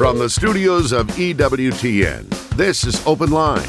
[0.00, 3.68] From the studios of EWTN, this is Open Line.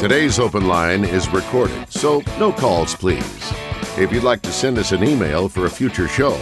[0.00, 3.52] Today's Open Line is recorded, so no calls, please.
[3.96, 6.36] If you'd like to send us an email for a future show,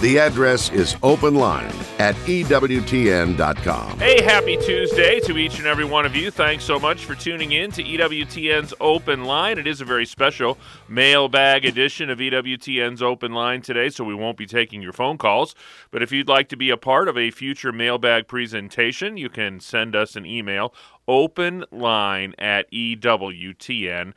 [0.00, 3.98] the address is openline at EWTN.com.
[3.98, 6.30] Hey, happy Tuesday to each and every one of you.
[6.30, 9.58] Thanks so much for tuning in to EWTN's Open Line.
[9.58, 14.36] It is a very special mailbag edition of EWTN's Open Line today, so we won't
[14.36, 15.54] be taking your phone calls.
[15.90, 19.60] But if you'd like to be a part of a future mailbag presentation, you can
[19.60, 20.74] send us an email
[21.08, 24.14] open line at EWTN.com.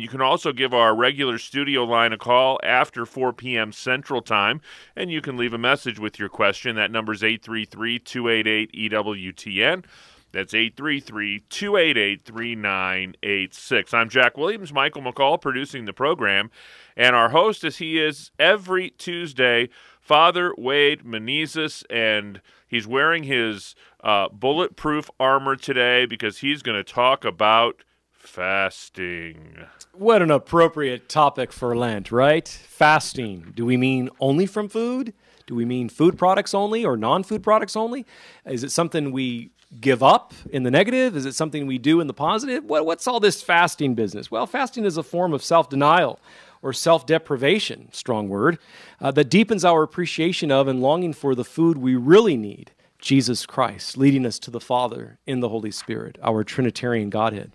[0.00, 3.72] You can also give our regular studio line a call after 4 p.m.
[3.72, 4.60] Central Time,
[4.96, 6.76] and you can leave a message with your question.
[6.76, 9.84] That number is 833 288 EWTN.
[10.30, 13.94] That's 833 288 3986.
[13.94, 16.50] I'm Jack Williams, Michael McCall producing the program,
[16.96, 23.74] and our host, as he is every Tuesday, Father Wade Menezes, and he's wearing his
[24.04, 29.64] uh, bulletproof armor today because he's going to talk about fasting.
[29.92, 32.46] What an appropriate topic for Lent, right?
[32.46, 33.52] Fasting.
[33.56, 35.14] Do we mean only from food?
[35.46, 38.06] Do we mean food products only or non food products only?
[38.44, 41.16] Is it something we give up in the negative?
[41.16, 42.64] Is it something we do in the positive?
[42.64, 44.30] What, what's all this fasting business?
[44.30, 46.20] Well, fasting is a form of self denial
[46.62, 48.58] or self deprivation, strong word,
[49.00, 52.72] uh, that deepens our appreciation of and longing for the food we really need.
[52.98, 57.52] Jesus Christ, leading us to the Father in the Holy Spirit, our Trinitarian Godhead.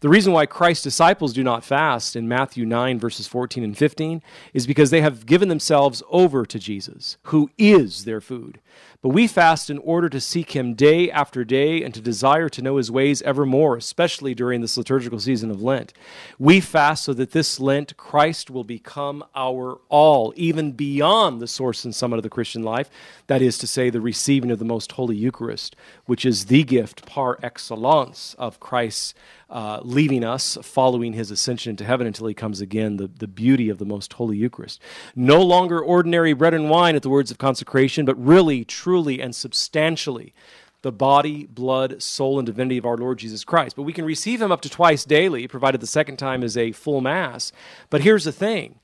[0.00, 4.22] The reason why Christ's disciples do not fast in Matthew 9, verses 14 and 15,
[4.54, 8.60] is because they have given themselves over to Jesus, who is their food.
[9.02, 12.62] But we fast in order to seek him day after day and to desire to
[12.62, 15.92] know his ways evermore, especially during this liturgical season of Lent.
[16.38, 21.84] We fast so that this Lent Christ will become our all, even beyond the source
[21.84, 22.90] and summit of the Christian life,
[23.26, 27.06] that is to say, the receiving of the most holy Eucharist, which is the gift
[27.06, 29.14] par excellence of Christ's
[29.48, 33.68] uh, leaving us, following his ascension into heaven until he comes again, the, the beauty
[33.68, 34.80] of the most holy Eucharist.
[35.14, 39.34] No longer ordinary bread and wine at the words of consecration, but really, truly, and
[39.34, 40.34] substantially
[40.82, 43.76] the body, blood, soul, and divinity of our Lord Jesus Christ.
[43.76, 46.72] But we can receive him up to twice daily, provided the second time is a
[46.72, 47.50] full Mass.
[47.90, 48.78] But here's the thing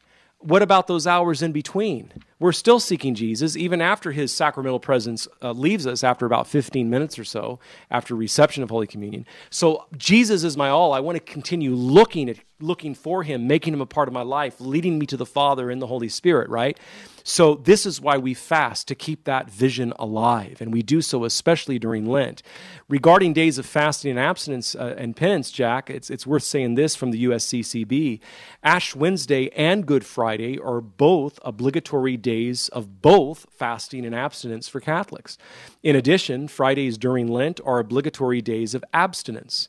[0.45, 2.13] what about those hours in between?
[2.39, 6.91] We're still seeking Jesus even after his sacramental presence uh, leaves us after about 15
[6.91, 7.61] minutes or so
[7.91, 9.27] after reception of Holy Communion.
[9.51, 10.93] So Jesus is my all.
[10.93, 14.23] I want to continue looking at looking for him, making him a part of my
[14.23, 16.79] life, leading me to the Father in the Holy Spirit, right?
[17.25, 21.25] So, this is why we fast to keep that vision alive, and we do so
[21.25, 22.43] especially during Lent.
[22.89, 26.97] Regarding days of fasting and abstinence uh, and penance, Jack, it's, it's worth saying this
[26.97, 28.21] from the USCCB
[28.63, 34.81] Ash Wednesday and Good Friday are both obligatory days of both fasting and abstinence for
[34.81, 35.39] Catholics.
[35.83, 39.69] In addition, Fridays during Lent are obligatory days of abstinence.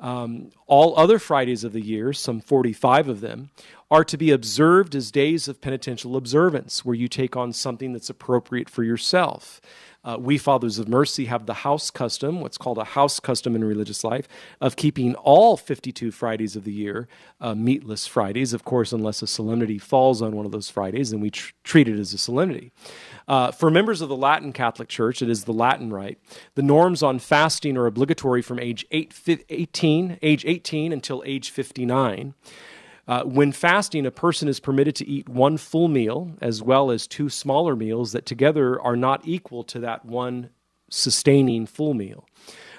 [0.00, 3.50] Um, all other Fridays of the year, some 45 of them,
[3.90, 8.10] are to be observed as days of penitential observance, where you take on something that's
[8.10, 9.60] appropriate for yourself.
[10.02, 13.62] Uh, we Fathers of Mercy have the house custom, what's called a house custom in
[13.62, 14.26] religious life,
[14.60, 17.06] of keeping all 52 Fridays of the year
[17.40, 21.20] uh, meatless Fridays, of course, unless a solemnity falls on one of those Fridays, and
[21.20, 22.72] we tr- treat it as a solemnity.
[23.28, 26.18] Uh, for members of the Latin Catholic Church, it is the Latin rite.
[26.54, 29.12] The norms on fasting are obligatory from age eight,
[29.50, 32.34] 18, age 18 until age 59.
[33.10, 37.08] Uh, when fasting, a person is permitted to eat one full meal as well as
[37.08, 40.48] two smaller meals that together are not equal to that one
[40.88, 42.24] sustaining full meal.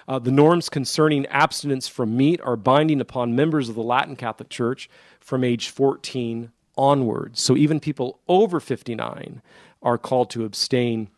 [0.08, 4.48] Uh, the norms concerning abstinence from meat are binding upon members of the Latin Catholic
[4.48, 7.42] Church from age 14 onwards.
[7.42, 9.42] So even people over 59
[9.84, 11.10] are called to abstain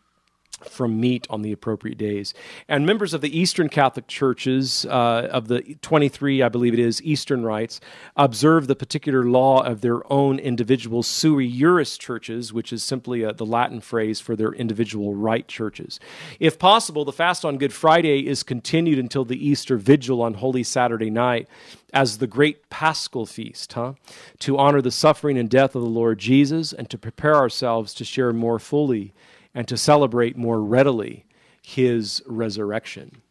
[0.68, 2.34] from meat on the appropriate days.
[2.68, 7.02] And members of the Eastern Catholic churches, uh, of the 23, I believe it is,
[7.02, 7.80] Eastern rites,
[8.16, 13.30] observe the particular law of their own individual sui juris churches, which is simply a,
[13.30, 16.00] uh, the Latin phrase for their individual rite churches.
[16.40, 20.62] If possible, the fast on Good Friday is continued until the Easter Vigil on Holy
[20.62, 21.48] Saturday night
[21.92, 23.94] as the great paschal feast, huh?
[24.40, 28.04] To honor the suffering and death of the Lord Jesus and to prepare ourselves to
[28.04, 29.14] share more fully
[29.54, 31.24] and to celebrate more readily
[31.62, 33.22] his resurrection.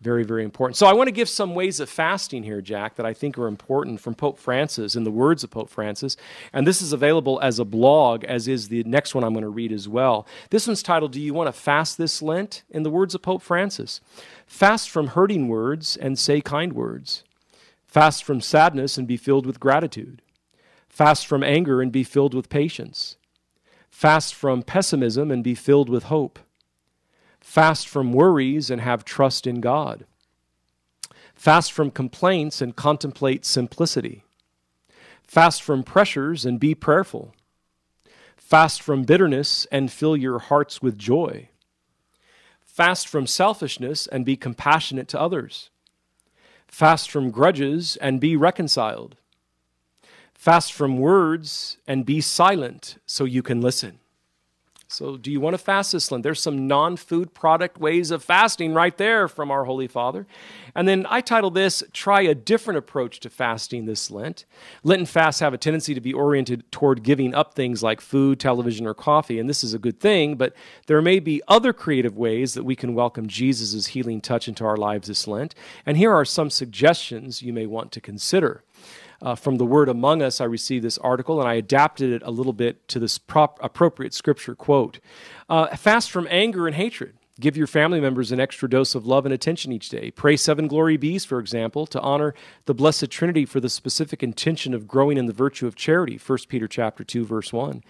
[0.00, 0.76] Very, very important.
[0.76, 3.46] So, I want to give some ways of fasting here, Jack, that I think are
[3.46, 6.16] important from Pope Francis, in the words of Pope Francis.
[6.52, 9.48] And this is available as a blog, as is the next one I'm going to
[9.48, 10.26] read as well.
[10.50, 12.64] This one's titled, Do You Want to Fast This Lent?
[12.68, 14.02] In the words of Pope Francis
[14.46, 17.24] Fast from hurting words and say kind words.
[17.86, 20.20] Fast from sadness and be filled with gratitude.
[20.88, 23.16] Fast from anger and be filled with patience.
[23.94, 26.40] Fast from pessimism and be filled with hope.
[27.40, 30.04] Fast from worries and have trust in God.
[31.32, 34.24] Fast from complaints and contemplate simplicity.
[35.22, 37.34] Fast from pressures and be prayerful.
[38.36, 41.48] Fast from bitterness and fill your hearts with joy.
[42.64, 45.70] Fast from selfishness and be compassionate to others.
[46.66, 49.16] Fast from grudges and be reconciled.
[50.34, 53.98] Fast from words and be silent so you can listen.
[54.94, 56.22] So, do you want to fast this Lent?
[56.22, 60.24] There's some non food product ways of fasting right there from our Holy Father.
[60.72, 64.44] And then I title this Try a Different Approach to Fasting This Lent.
[64.84, 68.86] Lenten fasts have a tendency to be oriented toward giving up things like food, television,
[68.86, 70.54] or coffee, and this is a good thing, but
[70.86, 74.76] there may be other creative ways that we can welcome Jesus' healing touch into our
[74.76, 75.56] lives this Lent.
[75.84, 78.62] And here are some suggestions you may want to consider
[79.24, 82.30] uh, from the Word Among Us, I received this article and I adapted it a
[82.30, 85.00] little bit to this prop- appropriate scripture quote.
[85.48, 87.14] Uh, fast from anger and hatred.
[87.40, 90.12] Give your family members an extra dose of love and attention each day.
[90.12, 92.32] Pray seven Glory Be's, for example, to honor
[92.66, 96.16] the Blessed Trinity for the specific intention of growing in the virtue of charity.
[96.24, 97.82] 1 Peter chapter 2, verse 1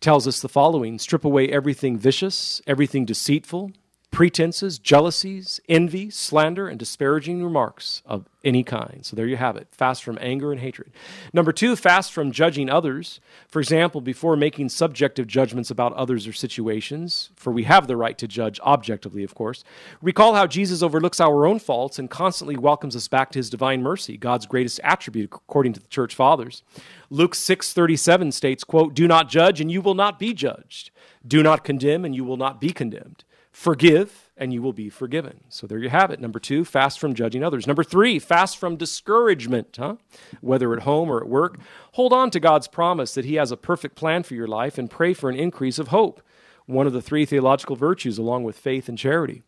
[0.00, 3.72] tells us the following strip away everything vicious, everything deceitful,
[4.12, 8.98] pretenses, jealousies, envy, slander, and disparaging remarks of any kind.
[9.06, 9.68] So there you have it.
[9.72, 10.92] Fast from anger and hatred.
[11.32, 13.20] Number two, fast from judging others.
[13.48, 18.18] For example, before making subjective judgments about others or situations, for we have the right
[18.18, 19.64] to judge objectively, of course,
[20.02, 23.82] recall how Jesus overlooks our own faults and constantly welcomes us back to his divine
[23.82, 26.62] mercy, God's greatest attribute, according to the church fathers.
[27.08, 30.90] Luke 6:37 states, quote, "Do not judge and you will not be judged.
[31.26, 35.40] Do not condemn and you will not be condemned." Forgive, and you will be forgiven.
[35.50, 36.18] So there you have it.
[36.18, 37.66] Number two, fast from judging others.
[37.66, 39.96] Number three, fast from discouragement, huh?
[40.40, 41.58] whether at home or at work.
[41.92, 44.90] Hold on to God's promise that He has a perfect plan for your life and
[44.90, 46.22] pray for an increase of hope,
[46.64, 49.42] one of the three theological virtues, along with faith and charity.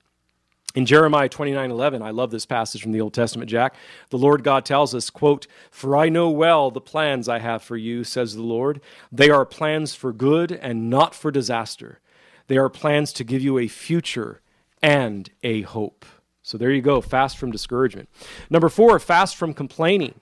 [0.75, 3.75] In Jeremiah 29 11, I love this passage from the Old Testament, Jack.
[4.11, 7.77] The Lord God tells us, quote, For I know well the plans I have for
[7.77, 8.83] you, says the Lord.
[9.11, 12.01] They are plans for good and not for disaster
[12.47, 14.41] they are plans to give you a future
[14.83, 16.05] and a hope.
[16.43, 18.09] So there you go, fast from discouragement.
[18.51, 20.21] Number four, fast from complaining.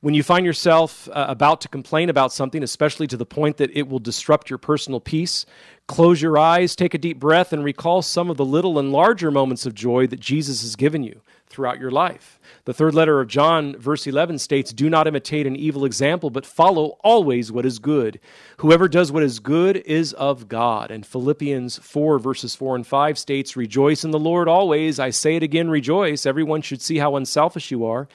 [0.00, 3.76] When you find yourself uh, about to complain about something, especially to the point that
[3.76, 5.44] it will disrupt your personal peace,
[5.88, 9.30] close your eyes, take a deep breath, and recall some of the little and larger
[9.30, 12.38] moments of joy that Jesus has given you throughout your life.
[12.64, 16.46] The third letter of John, verse 11, states, Do not imitate an evil example, but
[16.46, 18.20] follow always what is good.
[18.58, 20.90] Whoever does what is good is of God.
[20.90, 24.98] And Philippians 4, verses 4 and 5 states, Rejoice in the Lord always.
[24.98, 26.26] I say it again, rejoice.
[26.26, 28.08] Everyone should see how unselfish you are.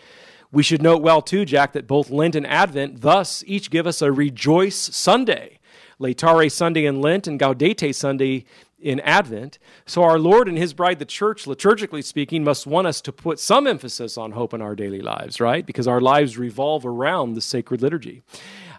[0.52, 4.02] We should note well, too, Jack, that both Lent and Advent thus each give us
[4.02, 5.60] a Rejoice Sunday.
[6.00, 8.46] Laetare Sunday in Lent and Gaudete Sunday
[8.84, 9.58] in Advent.
[9.86, 13.40] So, our Lord and His bride, the church, liturgically speaking, must want us to put
[13.40, 15.66] some emphasis on hope in our daily lives, right?
[15.66, 18.22] Because our lives revolve around the sacred liturgy.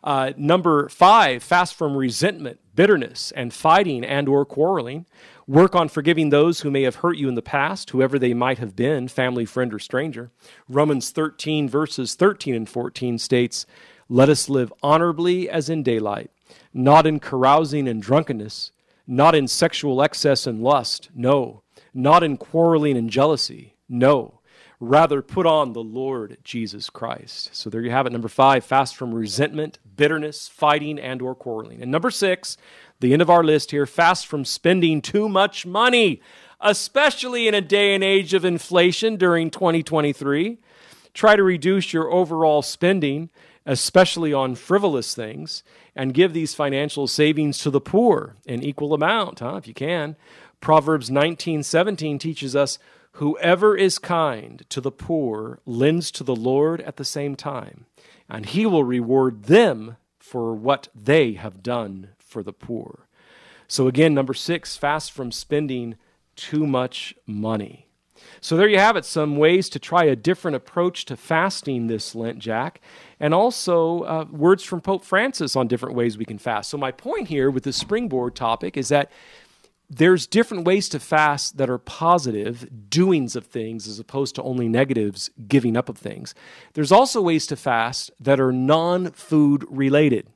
[0.04, 5.06] Uh, number five, fast from resentment, bitterness, and fighting and or quarreling.
[5.46, 8.58] Work on forgiving those who may have hurt you in the past, whoever they might
[8.58, 10.30] have been, family, friend, or stranger.
[10.68, 13.64] Romans 13, verses 13 and 14 states,
[14.08, 16.30] Let us live honorably as in daylight,
[16.74, 18.72] not in carousing and drunkenness
[19.06, 21.62] not in sexual excess and lust, no.
[21.92, 24.40] Not in quarreling and jealousy, no.
[24.80, 27.54] Rather, put on the Lord Jesus Christ.
[27.54, 28.12] So there you have it.
[28.12, 31.80] Number five, fast from resentment, bitterness, fighting, and or quarreling.
[31.80, 32.56] And number six,
[33.00, 36.20] the end of our list here, fast from spending too much money,
[36.60, 40.58] especially in a day and age of inflation during 2023.
[41.12, 43.30] Try to reduce your overall spending,
[43.66, 45.62] especially on frivolous things
[45.96, 50.16] and give these financial savings to the poor in equal amount, huh, if you can.
[50.60, 52.78] Proverbs 19:17 teaches us
[53.12, 57.86] whoever is kind to the poor lends to the Lord at the same time,
[58.28, 63.06] and he will reward them for what they have done for the poor.
[63.68, 65.96] So again, number 6, fast from spending
[66.36, 67.83] too much money.
[68.40, 72.14] So there you have it, some ways to try a different approach to fasting this
[72.14, 72.80] Lent, Jack,
[73.20, 76.70] and also uh, words from Pope Francis on different ways we can fast.
[76.70, 79.10] So my point here with the springboard topic is that
[79.90, 84.68] there's different ways to fast that are positive doings of things as opposed to only
[84.68, 86.34] negatives giving up of things.
[86.72, 90.28] There's also ways to fast that are non-food related.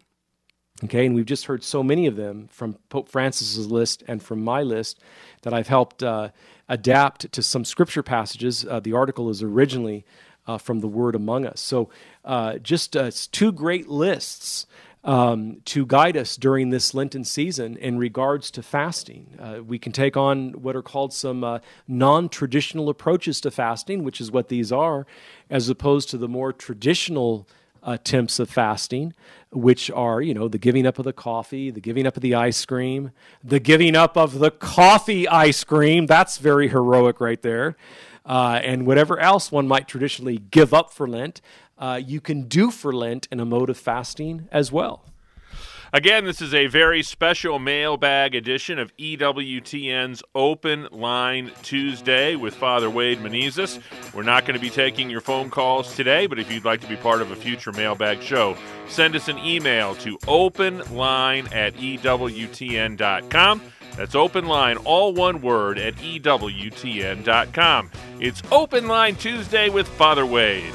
[0.84, 4.44] Okay, and we've just heard so many of them from Pope Francis's list and from
[4.44, 5.00] my list
[5.42, 6.28] that I've helped uh,
[6.68, 8.64] adapt to some scripture passages.
[8.64, 10.04] Uh, the article is originally
[10.46, 11.60] uh, from the Word Among Us.
[11.60, 11.90] So,
[12.24, 14.66] uh, just uh, two great lists
[15.04, 19.36] um, to guide us during this Lenten season in regards to fasting.
[19.38, 24.02] Uh, we can take on what are called some uh, non traditional approaches to fasting,
[24.02, 25.06] which is what these are,
[25.48, 27.48] as opposed to the more traditional
[27.92, 29.14] attempts of fasting,
[29.50, 32.34] which are, you know, the giving up of the coffee, the giving up of the
[32.34, 33.10] ice cream,
[33.42, 36.06] the giving up of the coffee ice cream.
[36.06, 37.76] That's very heroic right there.
[38.26, 41.40] Uh, and whatever else one might traditionally give up for Lent,
[41.78, 45.04] uh, you can do for Lent in a mode of fasting as well.
[45.92, 52.90] Again, this is a very special mailbag edition of EWTN's Open Line Tuesday with Father
[52.90, 53.80] Wade Menezes.
[54.12, 56.86] We're not going to be taking your phone calls today, but if you'd like to
[56.86, 58.54] be part of a future mailbag show,
[58.86, 63.62] send us an email to openline at EWTN.com.
[63.96, 67.90] That's open line, all one word, at EWTN.com.
[68.20, 70.74] It's Open Line Tuesday with Father Wade.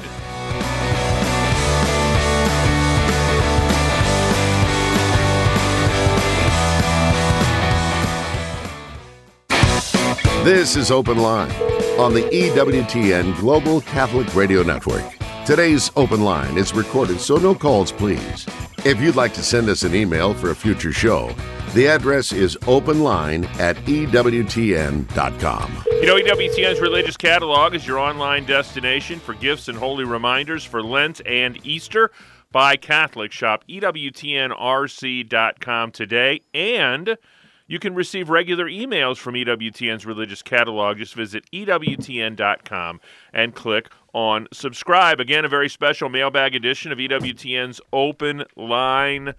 [10.44, 11.50] This is Open Line
[11.98, 15.02] on the EWTN Global Catholic Radio Network.
[15.46, 18.44] Today's Open Line is recorded, so no calls, please.
[18.84, 21.34] If you'd like to send us an email for a future show,
[21.72, 25.72] the address is openline at EWTN.com.
[25.86, 30.82] You know, EWTN's religious catalog is your online destination for gifts and holy reminders for
[30.82, 32.10] Lent and Easter
[32.52, 33.32] by Catholic.
[33.32, 37.16] Shop EWTNRC.com today and
[37.66, 40.98] you can receive regular emails from EWTN's religious catalog.
[40.98, 43.00] Just visit EWTN.com
[43.32, 45.20] and click on subscribe.
[45.20, 49.34] Again, a very special mailbag edition of EWTN's Open Line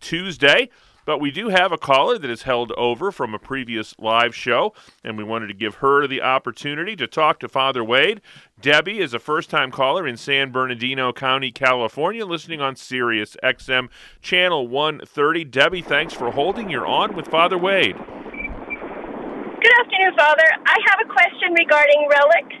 [0.00, 0.70] Tuesday.
[1.04, 4.74] But we do have a caller that is held over from a previous live show,
[5.02, 8.20] and we wanted to give her the opportunity to talk to Father Wade.
[8.60, 13.88] Debbie is a first time caller in San Bernardino County, California, listening on Sirius XM
[14.20, 15.44] Channel 130.
[15.44, 16.68] Debbie, thanks for holding.
[16.68, 17.96] You're on with Father Wade.
[17.96, 20.48] Good afternoon, Father.
[20.66, 22.56] I have a question regarding relics.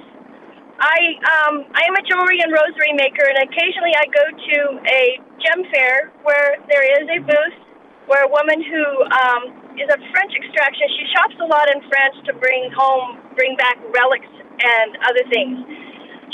[0.80, 5.20] I um, I am a jewelry and rosary maker, and occasionally I go to a
[5.44, 7.69] gem fair where there is a booth
[8.10, 9.42] where a woman who um,
[9.78, 13.78] is of French extraction, she shops a lot in France to bring home, bring back
[13.94, 15.62] relics and other things.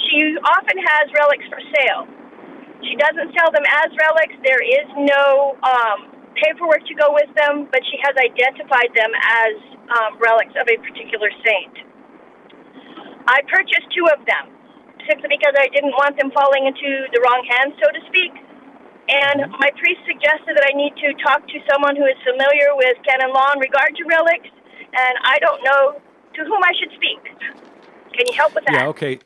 [0.09, 2.09] She often has relics for sale.
[2.81, 4.41] She doesn't sell them as relics.
[4.41, 9.55] There is no um, paperwork to go with them, but she has identified them as
[10.01, 11.77] um, relics of a particular saint.
[13.29, 14.49] I purchased two of them
[15.05, 18.46] simply because I didn't want them falling into the wrong hands, so to speak.
[19.09, 19.63] And mm-hmm.
[19.63, 23.31] my priest suggested that I need to talk to someone who is familiar with canon
[23.31, 24.51] law in regard to relics,
[24.91, 26.01] and I don't know
[26.35, 27.23] to whom I should speak.
[28.13, 28.75] Can you help with that?
[28.75, 29.19] Yeah, okay.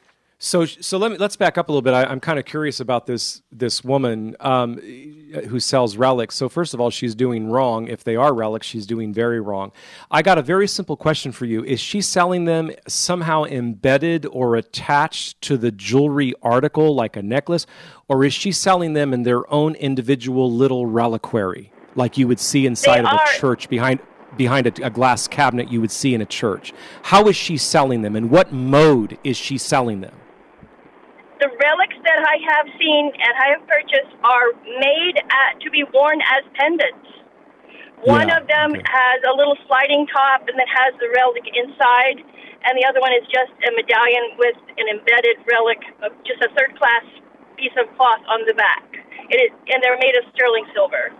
[0.42, 1.92] So, so let me let's back up a little bit.
[1.92, 6.35] I, am kind of curious about this this woman um, who sells relics.
[6.35, 7.88] So, first of all, she's doing wrong.
[7.88, 9.70] If they are relics, she's doing very wrong.
[10.11, 14.56] I got a very simple question for you: Is she selling them somehow embedded or
[14.56, 17.66] attached to the jewelry article, like a necklace,
[18.09, 22.64] or is she selling them in their own individual little reliquary, like you would see
[22.64, 24.00] inside they of are, a church behind?
[24.37, 26.73] behind a, a, glass cabinet you would see in a church.
[27.02, 30.14] How is she selling them, and what mode is she selling them?
[31.40, 35.88] The relics that I have seen and I have purchased are made at, to be
[35.88, 37.09] worn as pendants.
[38.04, 38.85] One yeah, of them okay.
[38.85, 42.20] has a little sliding top and then has the relic inside,
[42.64, 46.49] and the other one is just a medallion with an embedded relic, of just a
[46.56, 47.04] third class
[47.56, 48.85] piece of cloth on the back.
[49.28, 51.12] It is, and they're made of sterling silver.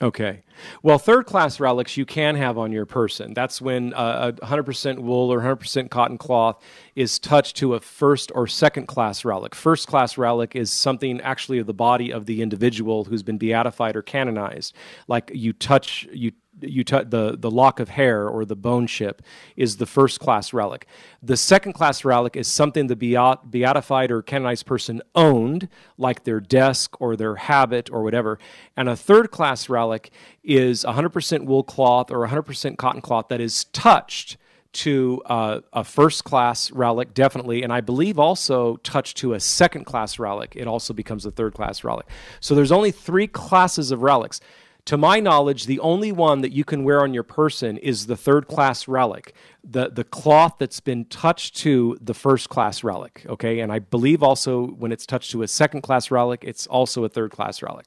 [0.00, 0.42] Okay.
[0.82, 3.34] Well, third class relics you can have on your person.
[3.34, 6.60] That's when uh, a 100% wool or 100% cotton cloth
[6.96, 9.54] is touched to a first or second class relic.
[9.54, 13.94] First class relic is something actually of the body of the individual who's been beatified
[13.94, 14.74] or canonized.
[15.06, 19.22] Like you touch, you you t- the the lock of hair or the bone chip
[19.56, 20.86] is the first class relic.
[21.22, 26.40] The second class relic is something the beat- beatified or canonized person owned, like their
[26.40, 28.38] desk or their habit or whatever.
[28.76, 30.10] And a third class relic
[30.42, 34.36] is 100% wool cloth or 100% cotton cloth that is touched
[34.72, 39.84] to uh, a first class relic, definitely, and I believe also touched to a second
[39.84, 40.54] class relic.
[40.56, 42.06] It also becomes a third class relic.
[42.40, 44.40] So there's only three classes of relics.
[44.86, 48.16] To my knowledge, the only one that you can wear on your person is the
[48.16, 53.24] third class relic, the, the cloth that's been touched to the first class relic.
[53.28, 53.60] Okay.
[53.60, 57.08] And I believe also when it's touched to a second class relic, it's also a
[57.08, 57.86] third class relic.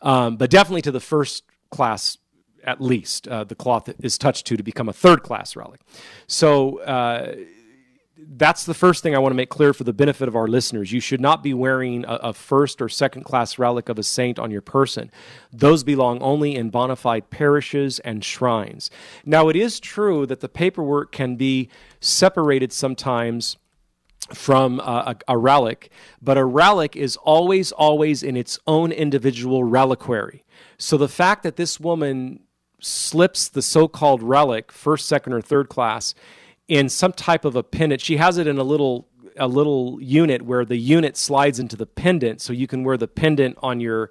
[0.00, 2.16] Um, but definitely to the first class
[2.64, 5.80] at least, uh, the cloth is touched to to become a third class relic.
[6.26, 7.34] So, uh,
[8.28, 10.92] that's the first thing I want to make clear for the benefit of our listeners.
[10.92, 14.38] You should not be wearing a, a, first or second class relic of a saint
[14.38, 15.10] on your person.
[15.52, 18.90] Those belong only in bona fide parishes and shrines.
[19.24, 21.68] Now, it is true that the paperwork can be
[22.00, 23.56] separated sometimes
[24.34, 25.90] from uh, a, a, relic,
[26.22, 30.44] but a relic is always, always in its own individual reliquary.
[30.78, 32.40] So the fact that this woman
[32.80, 36.14] slips the so called relic, first, second, or third class,
[36.70, 38.00] in some type of a pendant.
[38.00, 41.86] She has it in a little a little unit where the unit slides into the
[41.86, 44.10] pendant, so you can wear the pendant on your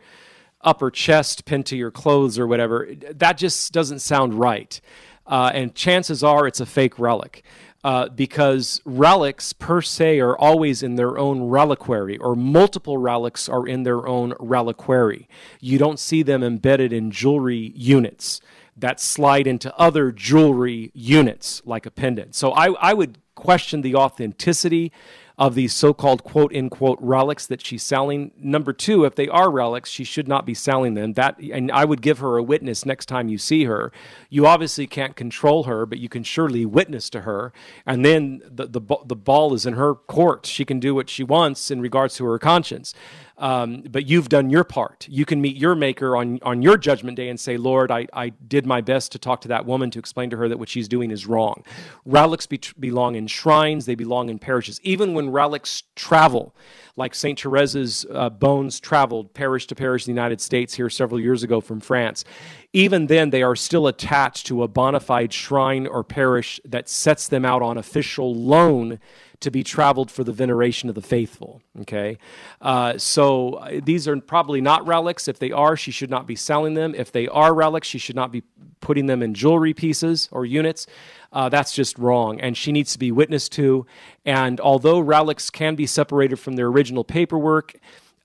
[0.61, 2.89] upper chest, pinned to your clothes or whatever.
[3.11, 4.79] That just doesn't sound right.
[5.25, 7.43] Uh, and chances are it's a fake relic.
[7.81, 13.65] Uh, because relics per se are always in their own reliquary, or multiple relics are
[13.65, 15.29] in their own reliquary.
[15.61, 18.41] You don't see them embedded in jewelry units
[18.81, 22.36] that slide into other jewelry units like a pendant.
[22.36, 24.91] So I, I would question the authenticity
[25.39, 28.31] of these so-called quote unquote relics that she's selling.
[28.38, 31.13] Number two, if they are relics, she should not be selling them.
[31.13, 33.93] That and I would give her a witness next time you see her.
[34.29, 37.53] You obviously can't control her, but you can surely witness to her.
[37.86, 40.46] And then the the, the ball is in her court.
[40.46, 42.93] She can do what she wants in regards to her conscience.
[43.39, 45.08] Um, but you've done your part.
[45.10, 48.29] You can meet your maker on, on your judgment day and say, Lord, I, I
[48.29, 50.89] did my best to talk to that woman to explain to her that what she's
[50.89, 51.63] doing is wrong.
[52.05, 54.81] Relics be, belong in shrines, they belong in parishes.
[54.84, 56.55] Even when relics travel,
[56.95, 57.41] like St.
[57.41, 61.62] Therese's uh, bones traveled parish to parish in the United States here several years ago
[61.62, 62.25] from France,
[62.74, 67.27] even then they are still attached to a bona fide shrine or parish that sets
[67.27, 69.00] them out on official loan
[69.39, 71.62] to be traveled for the veneration of the faithful.
[71.81, 72.17] Okay,
[72.62, 75.27] uh, so uh, these are probably not relics.
[75.27, 76.93] If they are, she should not be selling them.
[76.93, 78.43] If they are relics, she should not be
[78.81, 80.88] putting them in jewelry pieces or units.
[81.31, 83.86] Uh, that's just wrong, and she needs to be witnessed to.
[84.25, 87.75] And although relics can be separated from their original paperwork,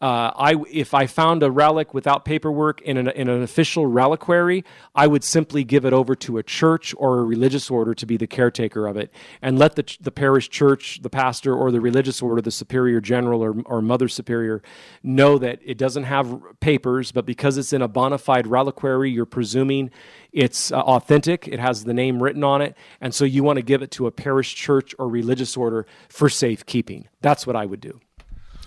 [0.05, 4.63] uh, I, if I found a relic without paperwork in an, in an official reliquary,
[4.95, 8.19] I would simply give it over to a church or a religious order to be
[8.19, 12.21] the caretaker of it and let the, the parish church, the pastor, or the religious
[12.21, 14.63] order, the superior general or, or mother superior,
[15.03, 19.25] know that it doesn't have papers, but because it's in a bona fide reliquary, you're
[19.25, 19.91] presuming
[20.33, 23.63] it's uh, authentic, it has the name written on it, and so you want to
[23.63, 27.09] give it to a parish church or religious order for safekeeping.
[27.23, 28.01] That's what I would do.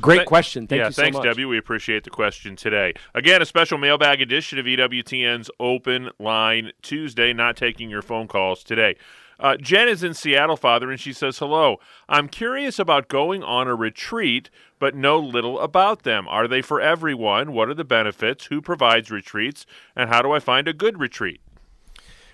[0.01, 0.67] Great Th- question.
[0.67, 1.23] Thank yeah, you so thanks, much.
[1.23, 1.45] Debbie.
[1.45, 2.93] We appreciate the question today.
[3.15, 7.33] Again, a special mailbag edition of EWTN's Open Line Tuesday.
[7.33, 8.95] Not taking your phone calls today.
[9.39, 11.77] Uh, Jen is in Seattle, Father, and she says, Hello.
[12.09, 16.27] I'm curious about going on a retreat, but know little about them.
[16.27, 17.53] Are they for everyone?
[17.53, 18.45] What are the benefits?
[18.45, 19.65] Who provides retreats?
[19.95, 21.39] And how do I find a good retreat?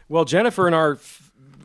[0.07, 0.95] Well, Jennifer, in our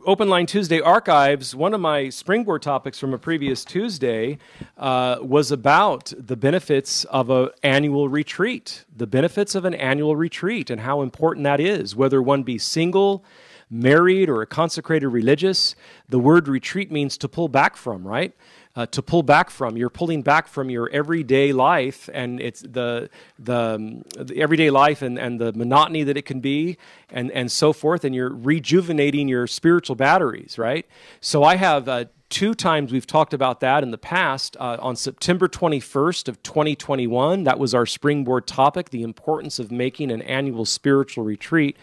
[0.05, 4.37] Open Line Tuesday archives, one of my springboard topics from a previous Tuesday
[4.77, 10.69] uh, was about the benefits of an annual retreat, the benefits of an annual retreat,
[10.69, 13.25] and how important that is, whether one be single,
[13.69, 15.75] married, or a consecrated religious.
[16.07, 18.33] The word retreat means to pull back from, right?
[18.79, 19.75] Uh, to pull back from.
[19.75, 25.01] You're pulling back from your everyday life, and it's the the, um, the, everyday life
[25.01, 26.77] and, and the monotony that it can be,
[27.09, 28.05] and and so forth.
[28.05, 30.85] And you're rejuvenating your spiritual batteries, right?
[31.19, 31.89] So I have.
[31.89, 36.43] Uh, two times we've talked about that in the past uh, on september 21st of
[36.43, 41.75] 2021 that was our springboard topic the importance of making an annual spiritual retreat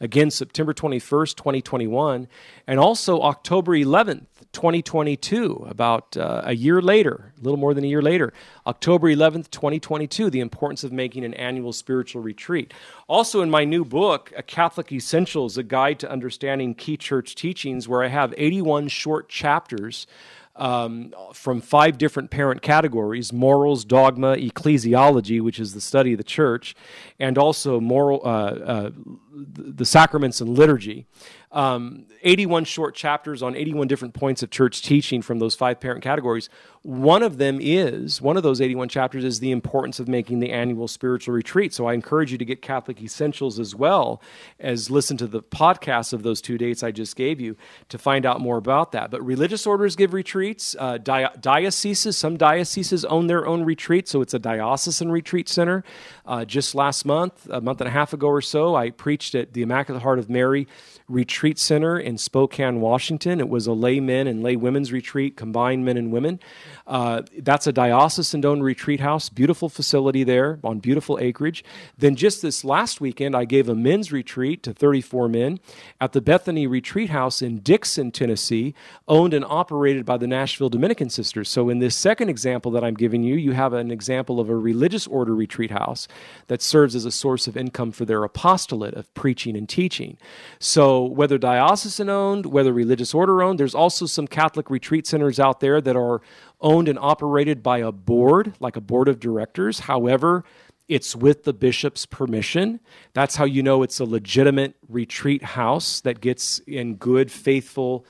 [0.00, 2.28] again September 21st, 2021,
[2.66, 7.88] and also October 11th, 2022, about uh, a year later, a little more than a
[7.88, 8.32] year later,
[8.66, 12.72] October 11th, 2022, the importance of making an annual spiritual retreat.
[13.08, 17.88] Also, in my new book, A Catholic Essentials, a guide to understanding key church teachings,
[17.88, 20.06] where I have 81 short chapters
[20.56, 26.24] um, from five different parent categories morals, dogma, ecclesiology, which is the study of the
[26.24, 26.74] church,
[27.18, 28.90] and also moral, uh, uh,
[29.32, 31.06] the sacraments and liturgy
[31.54, 36.02] um, 81 short chapters on 81 different points of church teaching from those five parent
[36.02, 36.48] categories.
[36.82, 40.50] One of them is, one of those 81 chapters is the importance of making the
[40.50, 41.72] annual spiritual retreat.
[41.72, 44.20] So I encourage you to get Catholic Essentials as well
[44.58, 47.56] as listen to the podcast of those two dates I just gave you
[47.88, 49.12] to find out more about that.
[49.12, 54.20] But religious orders give retreats, uh, di- dioceses, some dioceses own their own retreat, so
[54.20, 55.84] it's a diocesan retreat center.
[56.26, 59.52] Uh, just last month, a month and a half ago or so, I preached at
[59.52, 60.66] the Immaculate Heart of Mary
[61.08, 63.40] retreat Center in Spokane, Washington.
[63.40, 66.40] It was a lay men and lay women's retreat, combined men and women.
[66.86, 71.64] Uh, that's a diocesan owned retreat house, beautiful facility there on beautiful acreage.
[71.96, 75.60] Then just this last weekend, I gave a men's retreat to 34 men
[75.98, 78.74] at the Bethany Retreat House in Dickson, Tennessee,
[79.08, 81.48] owned and operated by the Nashville Dominican Sisters.
[81.48, 84.56] So, in this second example that I'm giving you, you have an example of a
[84.56, 86.06] religious order retreat house
[86.48, 90.18] that serves as a source of income for their apostolate of preaching and teaching.
[90.58, 95.60] So, whether diocesan owned, whether religious order owned, there's also some Catholic retreat centers out
[95.60, 96.20] there that are
[96.60, 99.80] owned and operated by a board, like a board of directors.
[99.80, 100.44] However,
[100.88, 102.80] it's with the bishop's permission.
[103.14, 108.04] That's how you know it's a legitimate retreat house that gets in good, faithful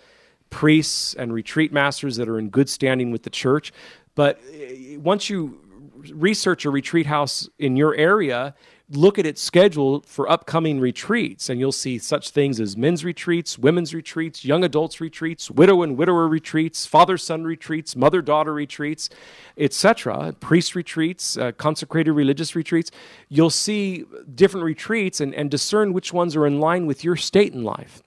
[0.51, 3.73] priests and retreat masters that are in good standing with the church.
[4.15, 5.61] But eh, once you
[6.13, 8.55] research a retreat house in your area,
[8.91, 13.59] look at its schedule for upcoming retreats, and you'll see such things as men's retreats,
[13.59, 19.09] women's retreats, young adults retreats, widow and widower retreats, father son retreats, mother daughter retreats,
[19.57, 22.91] etc., priest retreats, uh, consecrated religious retreats.
[23.29, 27.55] You'll see different retreats and, and discern which ones are in line with your state
[27.55, 28.03] in life.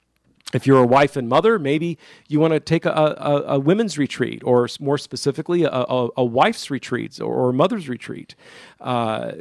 [0.53, 1.97] If you're a wife and mother, maybe
[2.29, 6.71] you want to take a, a, a women's retreat, or more specifically, a, a, wife's
[6.71, 8.33] retreat or, a mother's retreat,
[8.79, 9.33] uh,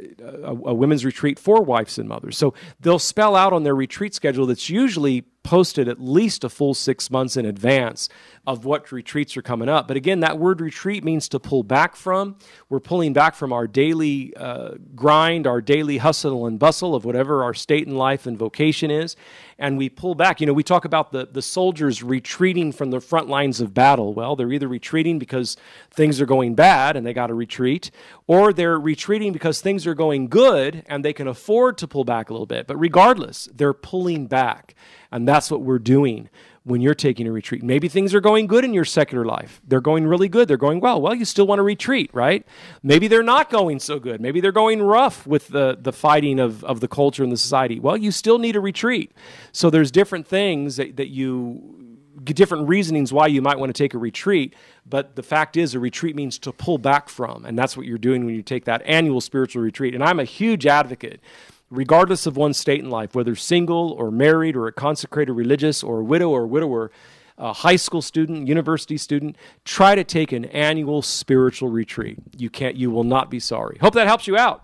[0.43, 2.37] a women's retreat for wives and mothers.
[2.37, 6.73] So they'll spell out on their retreat schedule that's usually posted at least a full
[6.73, 8.09] six months in advance
[8.45, 9.87] of what retreats are coming up.
[9.87, 12.35] But again, that word retreat means to pull back from.
[12.67, 17.45] We're pulling back from our daily uh, grind, our daily hustle and bustle of whatever
[17.45, 19.15] our state in life and vocation is.
[19.57, 20.41] And we pull back.
[20.41, 24.13] You know, we talk about the, the soldiers retreating from the front lines of battle.
[24.13, 25.55] Well, they're either retreating because
[25.91, 27.89] things are going bad and they got to retreat,
[28.27, 32.29] or they're retreating because things are going good and they can afford to pull back
[32.29, 32.67] a little bit.
[32.67, 34.75] But regardless, they're pulling back.
[35.11, 36.29] And that's what we're doing
[36.63, 37.63] when you're taking a retreat.
[37.63, 39.61] Maybe things are going good in your secular life.
[39.65, 40.49] They're going really good.
[40.49, 41.01] They're going well.
[41.01, 42.45] Well, you still want to retreat, right?
[42.83, 44.19] Maybe they're not going so good.
[44.19, 47.79] Maybe they're going rough with the, the fighting of, of the culture and the society.
[47.79, 49.13] Well, you still need a retreat.
[49.53, 51.77] So there's different things that, that you
[52.25, 54.53] different reasonings why you might want to take a retreat,
[54.85, 57.97] but the fact is a retreat means to pull back from, and that's what you're
[57.97, 59.93] doing when you take that annual spiritual retreat.
[59.93, 61.21] And I'm a huge advocate
[61.69, 65.99] regardless of one's state in life, whether single or married or a consecrated religious or
[65.99, 66.91] a widow or a widower,
[67.37, 72.17] a high school student, university student, try to take an annual spiritual retreat.
[72.37, 73.77] You can't you will not be sorry.
[73.79, 74.63] Hope that helps you out.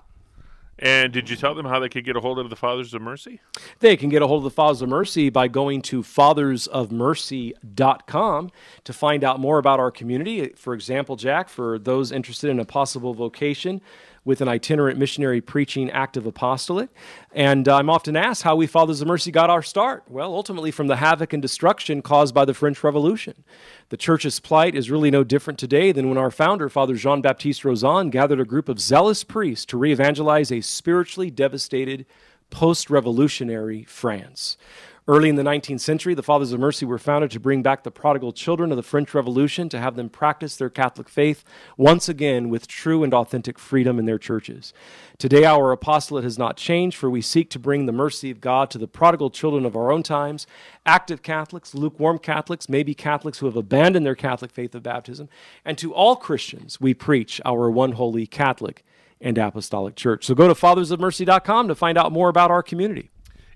[0.80, 3.02] And did you tell them how they could get a hold of the Fathers of
[3.02, 3.40] Mercy?
[3.80, 8.52] They can get a hold of the Fathers of Mercy by going to fathersofmercy.com
[8.84, 10.50] to find out more about our community.
[10.56, 13.82] For example, Jack, for those interested in a possible vocation,
[14.26, 16.90] with an itinerant missionary preaching active apostolate.
[17.34, 20.04] And uh, I'm often asked how we Fathers of Mercy got our start.
[20.08, 23.44] Well, ultimately from the havoc and destruction caused by the French Revolution.
[23.90, 27.64] The church's plight is really no different today than when our founder, Father Jean Baptiste
[27.64, 32.06] Rauzan, gathered a group of zealous priests to re evangelize a spiritually devastated
[32.50, 34.58] post revolutionary France.
[35.06, 37.92] Early in the 19th century, the Fathers of Mercy were founded to bring back the
[37.92, 41.44] prodigal children of the French Revolution to have them practice their Catholic faith
[41.76, 44.74] once again with true and authentic freedom in their churches.
[45.18, 48.70] Today, our apostolate has not changed, for we seek to bring the mercy of God
[48.72, 50.48] to the prodigal children of our own times,
[50.86, 55.28] active Catholics, lukewarm Catholics, maybe Catholics who have abandoned their Catholic faith of baptism,
[55.66, 58.86] and to all Christians, we preach our one holy Catholic
[59.20, 60.26] and Apostolic Church.
[60.26, 63.10] So go to fathersofmercy.com to find out more about our community.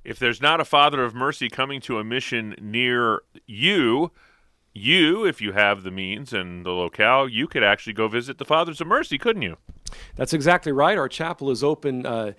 [0.07, 4.11] If there's not a Father of Mercy coming to a mission near you,
[4.73, 8.45] you, if you have the means and the locale, you could actually go visit the
[8.45, 9.57] Fathers of Mercy, couldn't you?
[10.15, 10.97] That's exactly right.
[10.97, 12.31] Our chapel is open uh,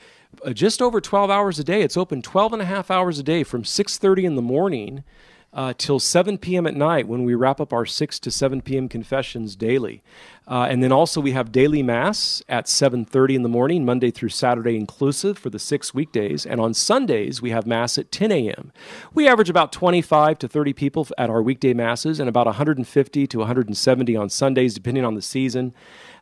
[0.55, 1.83] just over 12 hours a day.
[1.83, 5.05] It's open 12 and a half hours a day from 6:30 in the morning
[5.53, 6.67] uh, till 7 p.m.
[6.67, 8.89] at night when we wrap up our 6 to 7 p.m.
[8.89, 10.03] confessions daily.
[10.49, 14.31] Uh, and then also we have daily mass at 7.30 in the morning, Monday through
[14.31, 16.47] Saturday inclusive for the six weekdays.
[16.47, 18.73] And on Sundays, we have mass at 10 a.m.
[19.13, 23.39] We average about 25 to 30 people at our weekday masses and about 150 to
[23.39, 25.75] 170 on Sundays, depending on the season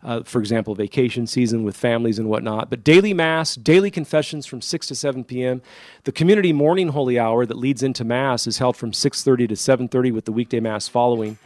[0.06, 2.70] uh, for example, vacation season with families and whatnot.
[2.70, 5.62] But daily Mass, daily confessions from 6 to 7 p.m.
[6.04, 10.12] The community morning holy hour that leads into Mass is held from 6.30 to 7.30
[10.12, 11.38] with the weekday Mass following.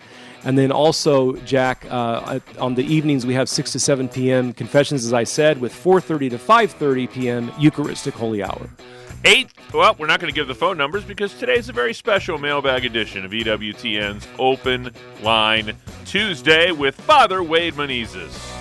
[0.44, 4.53] And then also, Jack, uh, on the evenings we have 6 to 7 p.m.
[4.53, 7.53] confessions, as I said, with 4.30 to 5.30 p.m.
[7.59, 8.70] Eucharistic holy hour.
[9.24, 9.50] Eight.
[9.74, 12.87] Well, we're not going to give the phone numbers because today's a very special mailbag
[12.87, 14.90] edition of EWTN's Open
[15.22, 15.76] Line
[16.07, 18.60] Tuesday with Father Wade Menezes.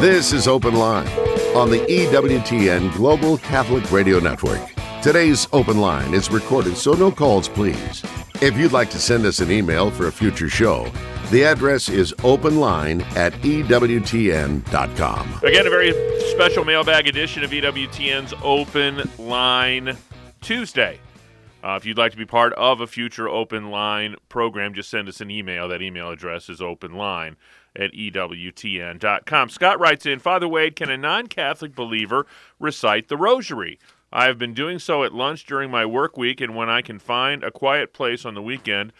[0.00, 1.08] This is Open Line
[1.56, 4.60] on the EWTN Global Catholic Radio Network.
[5.02, 8.04] Today's Open Line is recorded, so no calls, please.
[8.40, 10.88] If you'd like to send us an email for a future show,
[11.32, 13.80] the address is openline at EWTN.com.
[15.42, 15.90] Again, a very
[16.30, 19.96] special mailbag edition of EWTN's Open Line
[20.40, 21.00] Tuesday.
[21.64, 25.08] Uh, if you'd like to be part of a future Open Line program, just send
[25.08, 25.66] us an email.
[25.66, 27.34] That email address is openline
[27.78, 29.48] at EWTN.com.
[29.48, 32.26] Scott writes in Father Wade, can a non Catholic believer
[32.58, 33.78] recite the Rosary?
[34.12, 36.98] I have been doing so at lunch during my work week and when I can
[36.98, 38.92] find a quiet place on the weekend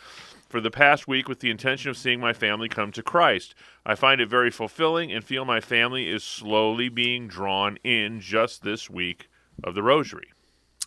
[0.49, 3.55] for the past week with the intention of seeing my family come to Christ.
[3.85, 8.63] I find it very fulfilling and feel my family is slowly being drawn in just
[8.63, 9.29] this week
[9.65, 10.29] of the Rosary.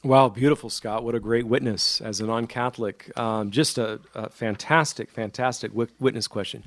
[0.04, 1.04] Wow, beautiful, Scott.
[1.04, 3.16] What a great witness as a non Catholic.
[3.20, 6.64] Um, just a, a, fantastic, fantastic witness question.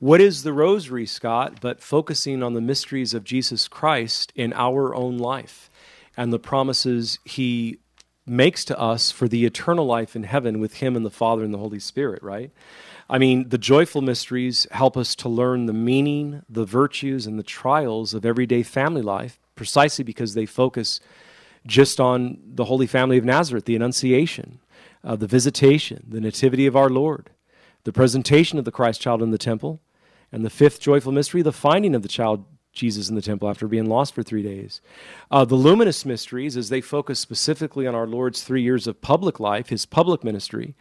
[0.00, 4.96] What is the rosary, Scott, but focusing on the mysteries of Jesus Christ in our
[4.96, 5.70] own life
[6.16, 7.78] and the promises he
[8.26, 11.54] makes to us for the eternal life in heaven with him and the Father and
[11.54, 12.50] the Holy Spirit, right?
[13.08, 17.44] I mean, the joyful mysteries help us to learn the meaning, the virtues, and the
[17.44, 20.98] trials of everyday family life precisely because they focus
[21.66, 24.60] just on the Holy Family of Nazareth, the Annunciation,
[25.04, 27.30] uh, the visitation, the Nativity of our Lord,
[27.84, 29.80] the presentation of the Christ child in the temple,
[30.30, 33.68] and the fifth joyful mystery, the finding of the child Jesus in the temple after
[33.68, 34.80] being lost for three days.
[35.30, 39.38] Uh, the luminous mysteries, as they focus specifically on our Lord's three years of public
[39.38, 40.74] life, his public ministry,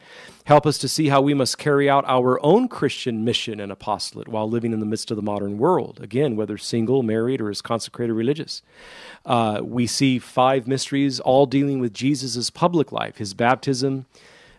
[0.45, 4.29] help us to see how we must carry out our own Christian mission and apostolate
[4.29, 5.99] while living in the midst of the modern world.
[6.01, 8.61] Again, whether single, married, or as consecrated religious.
[9.25, 14.05] Uh, we see five mysteries all dealing with Jesus' public life, his baptism,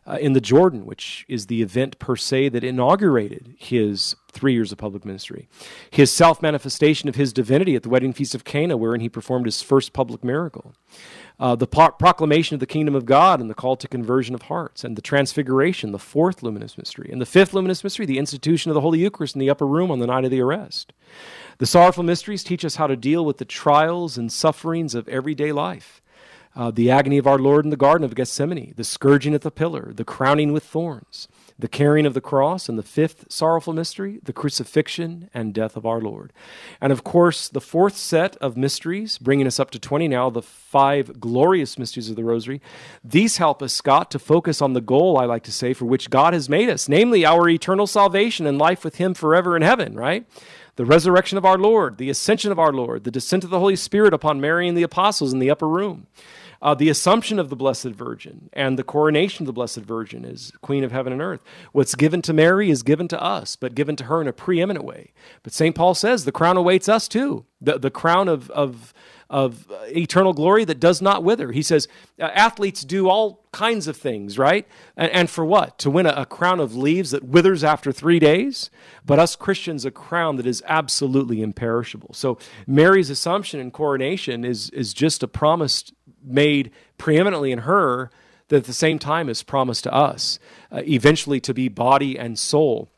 [0.07, 4.73] uh, in the Jordan, which is the event per se that inaugurated his three years
[4.73, 5.49] of public ministry.
[5.91, 9.47] His self manifestation of his divinity at the wedding feast of Cana, wherein he performed
[9.47, 10.75] his first public miracle.
[11.39, 14.43] Uh, the pro- proclamation of the kingdom of God and the call to conversion of
[14.43, 17.09] hearts, and the transfiguration, the fourth luminous mystery.
[17.11, 19.91] And the fifth luminous mystery, the institution of the Holy Eucharist in the upper room
[19.91, 20.93] on the night of the arrest.
[21.59, 25.53] The sorrowful mysteries teach us how to deal with the trials and sufferings of everyday
[25.53, 26.02] life
[26.55, 29.51] uh, the agony of our Lord in the Garden of Gethsemane, the scourging at the
[29.51, 34.21] pillar, the crowning with thorns, the carrying of the cross, and the fifth sorrowful mystery,
[34.23, 36.33] the crucifixion and death of our Lord.
[36.81, 40.43] And of course, the fourth set of mysteries, bringing us up to 20 now, the
[40.43, 42.61] five glorious mysteries of the Rosary.
[43.03, 46.11] These help us, Scott, to focus on the goal, I like to say, for which
[46.11, 49.95] God has made us, namely our eternal salvation and life with Him forever in heaven,
[49.95, 50.27] right?
[50.77, 53.77] the resurrection of our Lord, the ascension of our Lord, the descent of the Holy
[53.77, 56.07] Spirit upon Mary and the apostles in the upper room,
[56.63, 60.53] uh, the assumption of the Blessed Virgin and the coronation of the Blessed Virgin as
[60.63, 61.41] Queen of Heaven and Earth.
[61.73, 64.85] What's given to Mary is given to us, but given to her in a preeminent
[64.85, 65.13] way.
[65.43, 65.75] But St.
[65.75, 67.47] Paul says the crown awaits us too.
[67.61, 68.95] The, the crown of, of,
[69.29, 71.51] of eternal glory that does not wither.
[71.51, 71.89] He says
[72.21, 74.67] uh, athletes do all kinds of things, right?
[74.97, 75.79] And, and for what?
[75.81, 78.71] To win a, a, crown of leaves that withers after three days?
[79.05, 82.15] But us Christians, a crown that is absolutely imperishable.
[82.15, 85.93] So Mary's assumption and coronation is, is just a promised
[86.23, 88.11] made preeminently in her
[88.49, 90.39] that at the same time is promised to us,
[90.71, 92.89] uh, eventually to be body and soul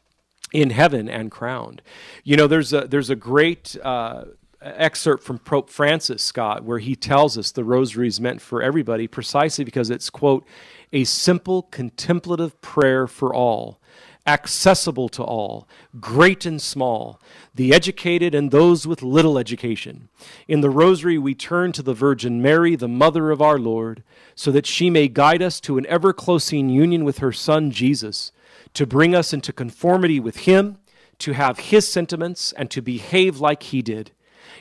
[0.52, 1.82] in heaven and crowned.
[2.22, 4.24] You know, there's a there's a great uh,
[4.60, 9.06] excerpt from Pope Francis Scott where he tells us the rosary is meant for everybody
[9.06, 10.46] precisely because it's quote
[10.92, 13.80] a simple contemplative prayer for all
[14.26, 15.68] accessible to all,
[16.00, 17.20] great and small,
[17.54, 20.08] the educated and those with little education.
[20.48, 24.02] In the Rosary, we turn to the Virgin Mary, the Mother of our Lord,
[24.34, 28.32] so that she may guide us to an ever closing union with her Son, Jesus,
[28.72, 30.78] to bring us into conformity with Him,
[31.18, 34.12] to have His sentiments, and to behave like He did.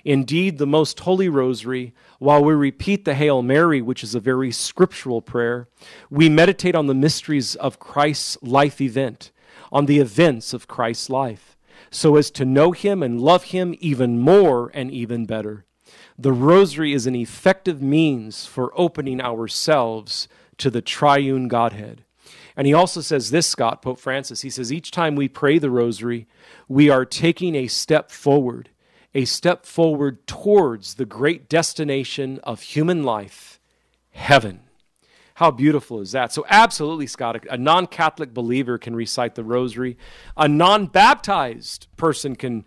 [0.06, 4.52] Indeed, the most holy rosary, while we repeat the Hail Mary, which is a very
[4.52, 5.69] scriptural prayer,
[6.10, 9.32] we meditate on the mysteries of Christ's life event
[9.73, 11.57] on the events of Christ's life,
[11.89, 15.65] so as to know him and love him even more and even better.
[16.17, 20.27] The rosary is an effective means for opening ourselves
[20.59, 22.05] to the triune Godhead.
[22.55, 25.71] And he also says this, Scott, Pope Francis, he says, each time we pray the
[25.71, 26.27] rosary,
[26.67, 28.69] we are taking a step forward,
[29.15, 33.59] a step forward towards the great destination of human life,
[34.12, 34.62] heaven.
[35.35, 36.31] How beautiful is that?
[36.31, 39.97] So, absolutely, Scott, a non Catholic believer can recite the rosary.
[40.37, 42.65] A non baptized person can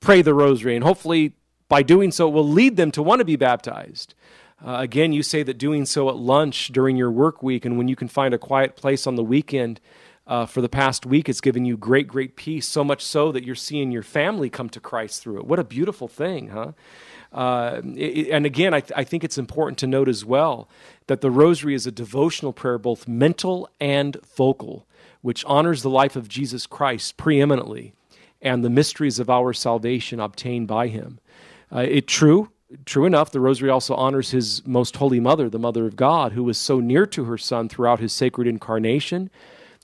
[0.00, 1.34] pray the rosary, and hopefully,
[1.68, 4.14] by doing so, it will lead them to want to be baptized.
[4.64, 7.88] Uh, again, you say that doing so at lunch during your work week and when
[7.88, 9.80] you can find a quiet place on the weekend
[10.26, 11.28] uh, for the past week.
[11.28, 14.70] It's given you great, great peace, so much so that you're seeing your family come
[14.70, 15.46] to Christ through it.
[15.46, 16.72] What a beautiful thing, huh?
[17.32, 20.68] Uh, and again, I, th- I, think it's important to note as well
[21.06, 24.84] that the rosary is a devotional prayer, both mental and vocal,
[25.22, 27.92] which honors the life of Jesus Christ preeminently
[28.42, 31.20] and the mysteries of our salvation obtained by him.
[31.72, 32.50] Uh, it true,
[32.84, 36.42] true enough, the rosary also honors his most holy mother, the mother of God, who
[36.42, 39.30] was so near to her son throughout his sacred incarnation,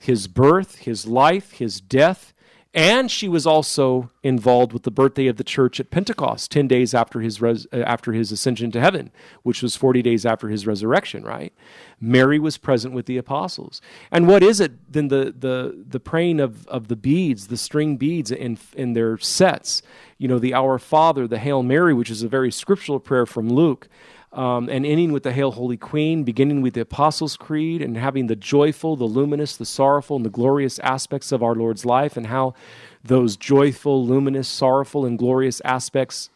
[0.01, 2.33] his birth, his life, his death,
[2.77, 6.93] and she was also involved with the birthday of the church at Pentecost, 10 days
[6.93, 9.11] after his, res- uh, after his ascension to heaven,
[9.43, 11.55] which was 40 days after his resurrection, right?
[11.99, 13.81] Mary was present with the apostles.
[14.13, 17.97] And what is it then the, the, the praying of, of the beads, the string
[17.97, 19.81] beads in, in their sets?
[20.19, 23.49] You know, the Our Father, the Hail Mary, which is a very scriptural prayer from
[23.49, 23.89] Luke
[24.37, 28.27] um, and ending with the Hail Holy Queen, beginning with the Apostles' Creed, and having
[28.27, 32.27] the joyful, the luminous, the sorrowful, and the glorious aspects of our Lord's life, and
[32.27, 32.55] how
[33.03, 36.29] those joyful, luminous, sorrowful, and glorious aspects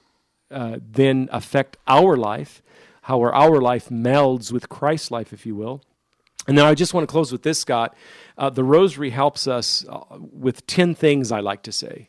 [0.50, 2.62] uh, then affect our life,
[3.02, 5.82] how our life melds with Christ's life, if you will.
[6.48, 7.94] And then I just want to close with this, Scott.
[8.38, 12.08] Uh, the rosary helps us uh, with 10 things I like to say.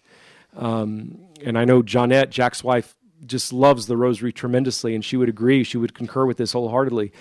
[0.56, 5.30] Um, and I know Johnnette, Jack's wife, just loves the rosary tremendously, and she would
[5.30, 7.12] agree, she would concur with this wholeheartedly.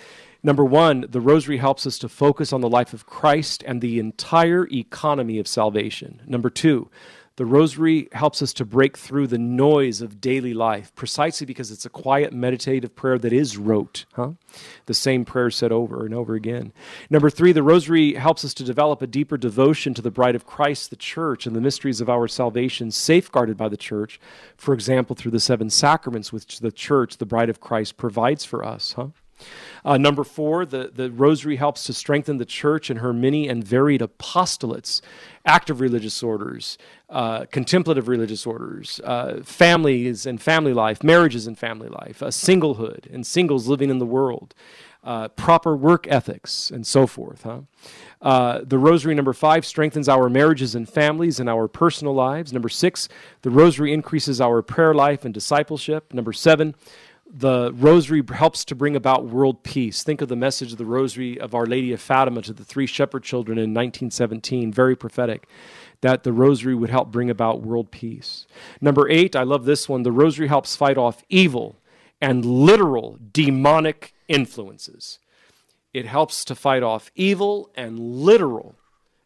[0.43, 3.99] Number one, the rosary helps us to focus on the life of Christ and the
[3.99, 6.23] entire economy of salvation.
[6.27, 6.91] Number two,
[7.37, 11.87] the rosary helps us to break through the noise of daily life precisely because it's
[11.87, 14.33] a quiet meditative prayer that is rote, huh?
[14.87, 16.73] The same prayer said over and over again.
[17.09, 20.47] Number 3, the rosary helps us to develop a deeper devotion to the bride of
[20.47, 24.21] Christ, the church, and the mysteries of our salvation safeguarded by the church,
[24.57, 28.65] for example, through the seven sacraments which the church, the bride of Christ provides for
[28.65, 29.09] us, huh?
[29.85, 33.65] Uh, number four, the, the rosary helps to strengthen the church in her many and
[33.65, 35.01] varied apostolates,
[35.47, 36.77] active religious orders,
[37.09, 43.27] uh, contemplative religious orders, uh, families and family life, marriages and family life, singlehood and
[43.27, 44.55] singles living in the world,
[45.03, 47.43] uh, proper work ethics, and so forth.
[47.43, 47.61] Huh?
[48.21, 52.53] Uh, the rosary, number five, strengthens our marriages and families and our personal lives.
[52.53, 53.09] Number six,
[53.43, 56.13] the rosary increases our prayer life and discipleship.
[56.13, 56.75] Number seven,
[57.33, 60.03] the rosary helps to bring about world peace.
[60.03, 62.87] Think of the message of the rosary of Our Lady of Fatima to the three
[62.87, 65.49] shepherd children in 1917, very prophetic,
[66.01, 68.47] that the rosary would help bring about world peace.
[68.81, 71.77] Number eight, I love this one the rosary helps fight off evil
[72.21, 75.19] and literal demonic influences.
[75.95, 78.75] It helps to fight off evil and literal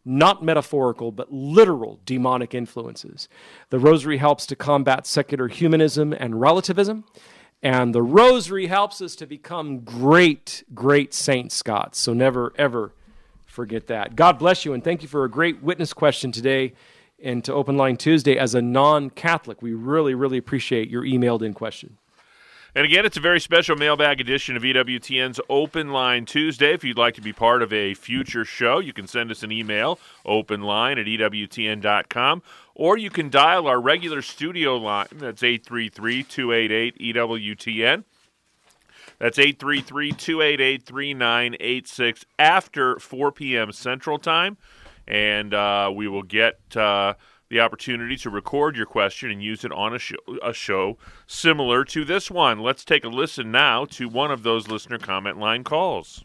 [0.07, 3.27] not metaphorical, but literal demonic influences.
[3.71, 7.05] The rosary helps to combat secular humanism and relativism.
[7.63, 11.95] And the rosary helps us to become great, great saints, Scott.
[11.95, 12.93] So never, ever
[13.45, 14.15] forget that.
[14.15, 16.73] God bless you, and thank you for a great witness question today
[17.23, 19.61] and to Open Line Tuesday as a non Catholic.
[19.61, 21.97] We really, really appreciate your emailed in question.
[22.77, 26.73] And again, it's a very special mailbag edition of EWTN's Open Line Tuesday.
[26.73, 29.51] If you'd like to be part of a future show, you can send us an
[29.53, 32.43] email, openline at EWTN.com,
[32.75, 35.07] or you can dial our regular studio line.
[35.13, 38.03] That's 833 288 EWTN.
[39.17, 43.71] That's 833 288 3986 after 4 p.m.
[43.71, 44.57] Central Time.
[45.07, 47.13] And uh, we will get uh,
[47.49, 49.99] the opportunity to record your question and use it on a
[50.43, 52.59] a show similar to this one.
[52.59, 56.23] Let's take a listen now to one of those listener comment line calls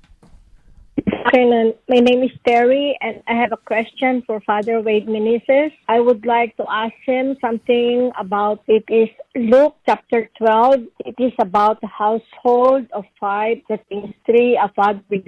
[1.31, 1.75] afternoon.
[1.89, 5.71] My name is Terry, and I have a question for Father Wade Menezes.
[5.87, 10.89] I would like to ask him something about it is Luke chapter 12.
[11.07, 15.23] It is about the household of five, that means three, a father will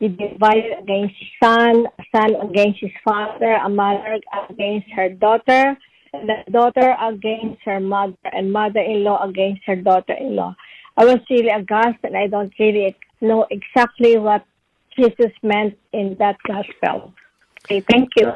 [0.00, 4.18] be divided against his son, a son against his father, a mother
[4.50, 5.78] against her daughter,
[6.12, 10.52] and the daughter against her mother, and mother-in-law against her daughter-in-law.
[10.96, 14.44] I was really aghast, and I don't really know exactly what
[14.98, 17.12] Jesus meant in that gospel.
[17.64, 18.32] Okay, thank you.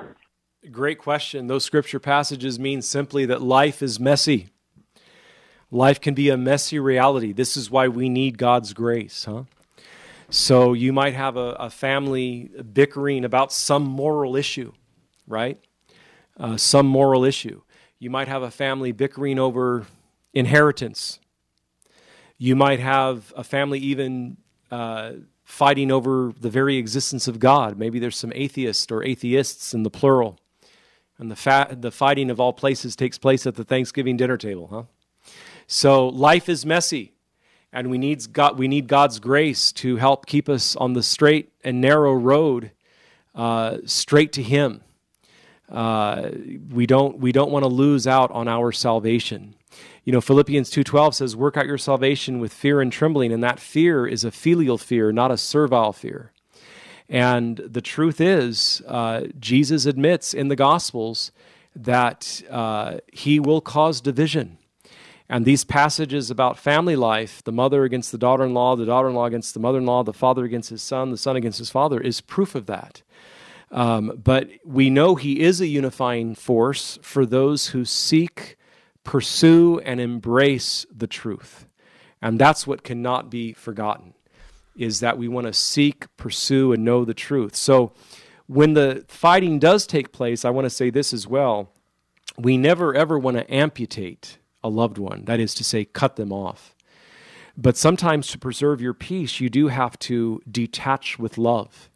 [0.71, 1.47] Great question.
[1.47, 4.49] Those scripture passages mean simply that life is messy.
[5.71, 7.33] Life can be a messy reality.
[7.33, 9.44] This is why we need God's grace, huh?
[10.31, 14.73] So you might have a, a family bickering about some moral issue,
[15.27, 15.59] right?
[16.38, 17.62] Uh, some moral issue.
[17.99, 19.87] You might have a family bickering over
[20.35, 21.18] inheritance.
[22.37, 24.37] You might have a family even
[24.71, 25.12] uh,
[25.49, 27.79] fighting over the very existence of God.
[27.79, 30.39] Maybe there's some atheists or atheists in the plural.
[31.16, 34.68] And the, fa- the fighting of all places takes place at the Thanksgiving dinner table,
[34.70, 34.83] huh?
[35.66, 37.12] So life is messy,
[37.72, 41.51] and we, needs God, we need God's grace to help keep us on the straight
[41.64, 42.70] and narrow road
[43.35, 44.83] uh, straight to Him.
[45.70, 46.29] Uh,
[46.70, 49.55] we don't we don't want to lose out on our salvation.
[50.09, 53.61] You know, Philippians 2:12 says, "Work out your salvation with fear and trembling," and that
[53.61, 56.33] fear is a filial fear, not a servile fear.
[57.11, 61.31] And the truth is, uh, Jesus admits in the Gospels
[61.77, 64.57] that uh, he will cause division.
[65.29, 69.11] And these passages about family life, the mother against the daughter in law, the daughter
[69.11, 71.59] in law against the mother in law, the father against his son, the son against
[71.59, 73.03] his father, is proof of that.
[73.71, 78.57] Um, but we know he is a unifying force for those who seek,
[79.09, 81.67] pursue, and embrace the truth.
[82.21, 84.13] And that's what cannot be forgotten
[84.77, 87.57] is that we want to seek, pursue, and know the truth.
[87.57, 87.93] So
[88.49, 91.73] when the fighting does take place, I want to say this as well.
[92.37, 96.31] We never ever want to amputate a loved one, that is to say, cut them
[96.31, 96.75] off.
[97.57, 101.89] But sometimes to preserve your peace, you do have to detach with love.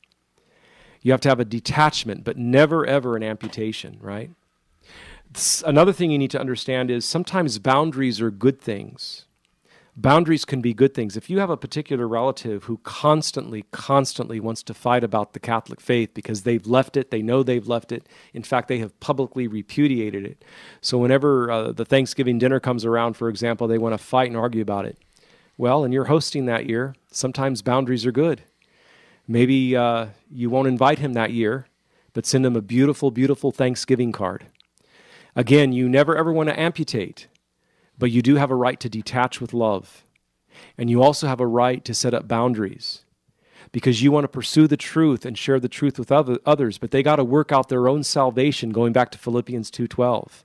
[1.02, 4.30] You have to have a detachment, but never ever an amputation, right?
[5.64, 9.26] Another thing you need to understand is sometimes boundaries are good things
[9.96, 11.16] boundaries can be good things.
[11.16, 15.80] If you have a particular relative who constantly, constantly wants to fight about the Catholic
[15.80, 19.46] faith because they've left it, they know they've left it, in fact, they have publicly
[19.46, 20.44] repudiated it.
[20.80, 24.36] So whenever uh, the Thanksgiving dinner comes around, for example, they want to fight and
[24.36, 24.98] argue about it.
[25.58, 28.42] Well, and you're hosting that year, sometimes boundaries are good.
[29.28, 31.66] Maybe uh, you won't invite him that year,
[32.14, 34.46] but send him a beautiful, beautiful Thanksgiving card.
[35.34, 37.28] Again, you never ever want to amputate.
[37.98, 40.04] But you do have a right to detach with love.
[40.76, 43.04] And you also have a right to set up boundaries
[43.70, 46.90] because you want to pursue the truth and share the truth with other, others, but
[46.90, 50.44] they got to work out their own salvation going back to Philippians 2:12.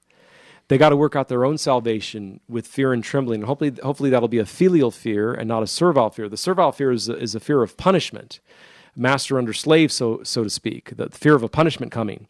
[0.70, 3.42] They got to work out their own salvation with fear and trembling.
[3.42, 6.30] And hopefully hopefully that'll be a filial fear and not a servile fear.
[6.30, 8.40] The servile fear is a, is a fear of punishment
[8.98, 12.28] master under slave, so, so to speak, the fear of a punishment coming.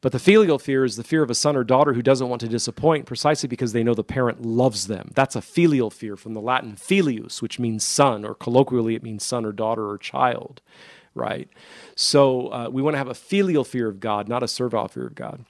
[0.00, 2.40] But the filial fear is the fear of a son or daughter who doesn't want
[2.40, 5.10] to disappoint precisely because they know the parent loves them.
[5.14, 9.24] That's a filial fear from the Latin filius, which means son, or colloquially it means
[9.24, 10.60] son or daughter or child,
[11.14, 11.48] right?
[11.94, 15.06] So uh, we want to have a filial fear of God, not a servile fear
[15.06, 15.44] of God.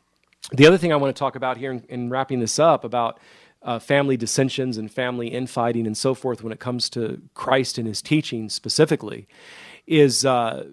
[0.53, 3.19] The other thing I want to talk about here in, in wrapping this up about
[3.63, 7.87] uh, family dissensions and family infighting and so forth when it comes to Christ and
[7.87, 9.27] his teaching specifically
[9.89, 10.67] is uh,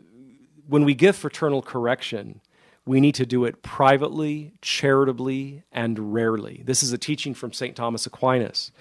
[0.68, 2.42] when we give fraternal correction,
[2.86, 6.62] we need to do it privately, charitably, and rarely.
[6.66, 7.76] This is a teaching from St.
[7.76, 8.72] Thomas Aquinas.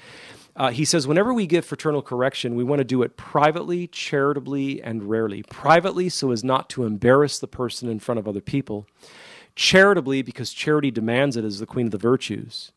[0.56, 4.82] Uh, he says, whenever we give fraternal correction, we want to do it privately, charitably,
[4.82, 5.42] and rarely.
[5.44, 8.86] Privately, so as not to embarrass the person in front of other people.
[9.56, 12.72] Charitably, because charity demands it as the queen of the virtues.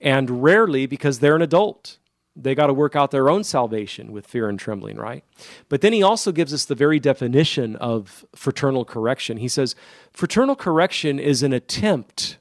[0.00, 1.98] And rarely, because they're an adult
[2.34, 5.24] they got to work out their own salvation with fear and trembling, right?
[5.68, 9.36] But then he also gives us the very definition of fraternal correction.
[9.36, 9.74] He says,
[10.12, 12.38] fraternal correction is an attempt.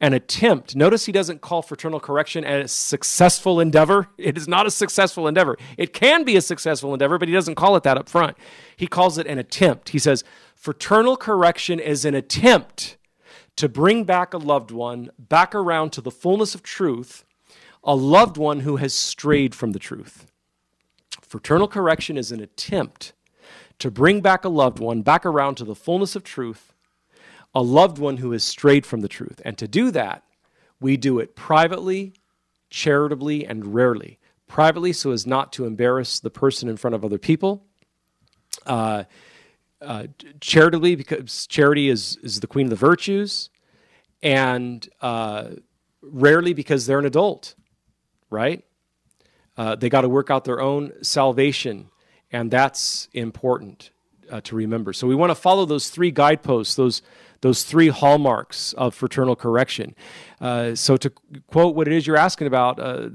[0.00, 0.76] An attempt.
[0.76, 4.08] Notice he doesn't call fraternal correction a successful endeavor.
[4.18, 5.56] It is not a successful endeavor.
[5.78, 8.36] It can be a successful endeavor, but he doesn't call it that up front.
[8.76, 9.90] He calls it an attempt.
[9.90, 12.96] He says, fraternal correction is an attempt
[13.54, 17.24] to bring back a loved one back around to the fullness of truth
[17.86, 20.26] a loved one who has strayed from the truth.
[21.22, 23.12] Fraternal correction is an attempt
[23.78, 26.72] to bring back a loved one back around to the fullness of truth,
[27.54, 29.40] a loved one who has strayed from the truth.
[29.44, 30.24] And to do that,
[30.80, 32.14] we do it privately,
[32.70, 34.18] charitably, and rarely.
[34.48, 37.64] Privately, so as not to embarrass the person in front of other people.
[38.64, 39.04] Uh,
[39.80, 40.06] uh,
[40.40, 43.50] charitably, because charity is, is the queen of the virtues.
[44.22, 45.50] And uh,
[46.02, 47.54] rarely, because they're an adult
[48.30, 48.64] right?
[49.56, 51.88] Uh, they got to work out their own salvation,
[52.30, 53.90] and that's important
[54.30, 54.92] uh, to remember.
[54.92, 57.02] So we want to follow those three guideposts, those
[57.42, 59.94] those three hallmarks of fraternal correction.
[60.40, 61.10] Uh, so to
[61.46, 63.08] quote what it is you're asking about, uh,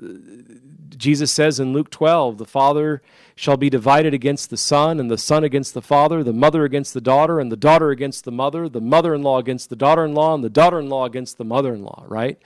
[0.96, 3.02] Jesus says in Luke 12, the father
[3.36, 6.94] shall be divided against the son, and the son against the father, the mother against
[6.94, 10.50] the daughter, and the daughter against the mother, the mother-in-law against the daughter-in-law, and the
[10.50, 12.06] daughter-in-law against the mother-in-law.
[12.08, 12.40] Right?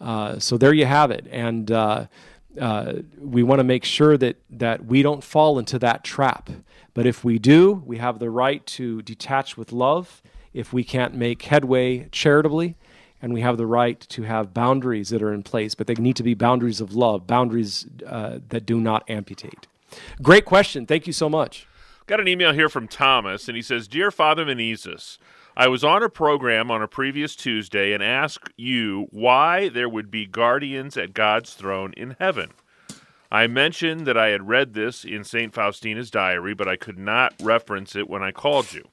[0.00, 1.26] Uh, so there you have it.
[1.30, 2.06] And uh,
[2.60, 6.50] uh, we want to make sure that, that we don't fall into that trap.
[6.94, 10.22] But if we do, we have the right to detach with love
[10.52, 12.76] if we can't make headway charitably.
[13.22, 16.16] And we have the right to have boundaries that are in place, but they need
[16.16, 19.68] to be boundaries of love, boundaries uh, that do not amputate.
[20.20, 20.86] Great question.
[20.86, 21.68] Thank you so much.
[22.06, 25.18] Got an email here from Thomas, and he says Dear Father Menezes,
[25.54, 30.10] I was on a program on a previous Tuesday and asked you why there would
[30.10, 32.52] be guardians at God's throne in heaven.
[33.30, 35.52] I mentioned that I had read this in St.
[35.52, 38.88] Faustina's diary, but I could not reference it when I called you.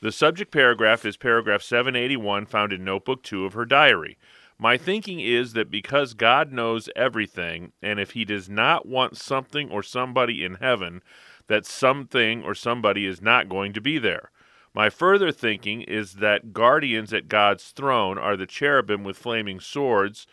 [0.00, 4.18] The subject paragraph is paragraph 781, found in Notebook 2 of her diary.
[4.58, 9.70] My thinking is that because God knows everything, and if He does not want something
[9.70, 11.02] or somebody in heaven,
[11.46, 14.30] that something or somebody is not going to be there.
[14.74, 20.26] My further thinking is that guardians at God's throne are the cherubim with flaming swords,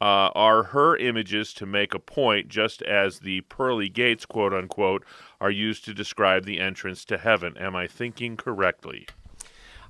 [0.00, 5.04] uh, are her images to make a point, just as the pearly gates, quote unquote,
[5.40, 7.56] are used to describe the entrance to heaven.
[7.56, 9.06] Am I thinking correctly?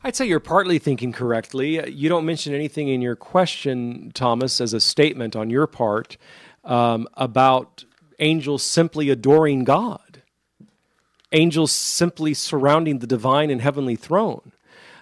[0.05, 1.91] I'd say you're partly thinking correctly.
[1.91, 6.17] You don't mention anything in your question, Thomas, as a statement on your part
[6.65, 7.85] um, about
[8.19, 10.12] angels simply adoring God,
[11.33, 14.53] angels simply surrounding the divine and heavenly throne.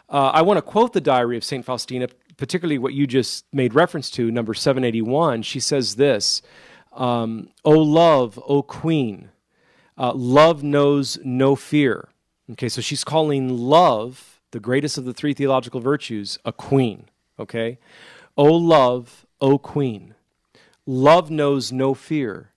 [0.09, 1.65] Uh, I want to quote the diary of St.
[1.65, 2.09] Faustina
[2.41, 6.43] particularly what you just made reference to, number 781, she says this
[6.93, 9.29] um, O love, O queen,
[9.97, 12.09] uh, love knows no fear.
[12.53, 17.05] Okay, so she's calling love, the greatest of the three theological virtues, a queen.
[17.39, 17.79] Okay?
[18.37, 20.15] O love, O queen,
[20.87, 22.51] love knows no fear.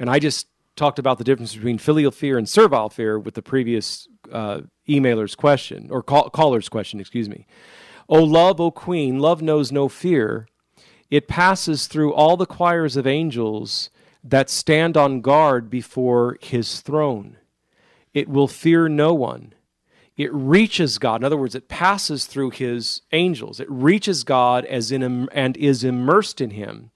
[0.00, 0.48] And I just
[0.78, 5.34] talked about the difference between filial fear and servile fear with the previous uh, emailer's
[5.34, 7.46] question, or call, caller's question, excuse me.
[8.08, 10.48] O love, O queen, love knows no fear.
[11.10, 13.90] It passes through all the choirs of angels
[14.24, 17.36] that stand on guard before his throne.
[18.14, 19.54] It will fear no one.
[20.16, 21.20] It reaches God.
[21.20, 23.60] In other words, it passes through his angels.
[23.60, 26.90] It reaches God as in and is immersed in him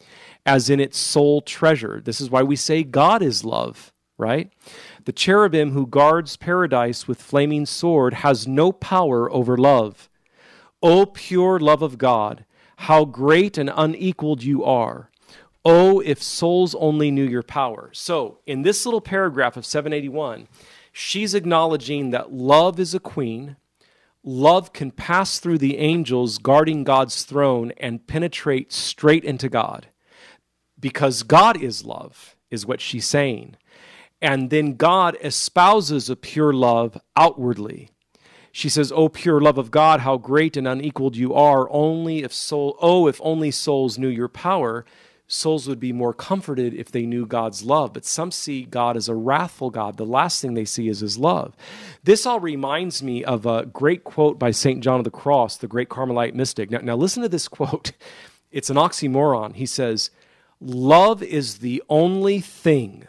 [0.44, 2.00] as in its sole treasure.
[2.04, 4.52] This is why we say God is love, right?
[5.04, 10.08] The cherubim who guards paradise with flaming sword has no power over love.
[10.82, 12.44] O pure love of God,
[12.76, 15.10] how great and unequaled you are.
[15.64, 17.90] Oh, if souls only knew your power.
[17.92, 20.48] So, in this little paragraph of 781,
[20.92, 23.56] she's acknowledging that love is a queen.
[24.24, 29.86] Love can pass through the angels guarding God's throne and penetrate straight into God.
[30.82, 33.56] Because God is love, is what she's saying.
[34.20, 37.88] And then God espouses a pure love outwardly.
[38.52, 41.70] She says, "O pure love of God, how great and unequaled you are!
[41.70, 44.84] Only if soul, oh, if only souls knew your power,
[45.26, 47.94] souls would be more comforted if they knew God's love.
[47.94, 49.96] But some see God as a wrathful God.
[49.96, 51.56] The last thing they see is His love.
[52.04, 55.68] This all reminds me of a great quote by Saint John of the Cross, the
[55.68, 56.70] great Carmelite mystic.
[56.70, 57.92] Now, now listen to this quote.
[58.52, 59.54] It's an oxymoron.
[59.54, 60.10] He says,
[60.64, 63.08] "Love is the only thing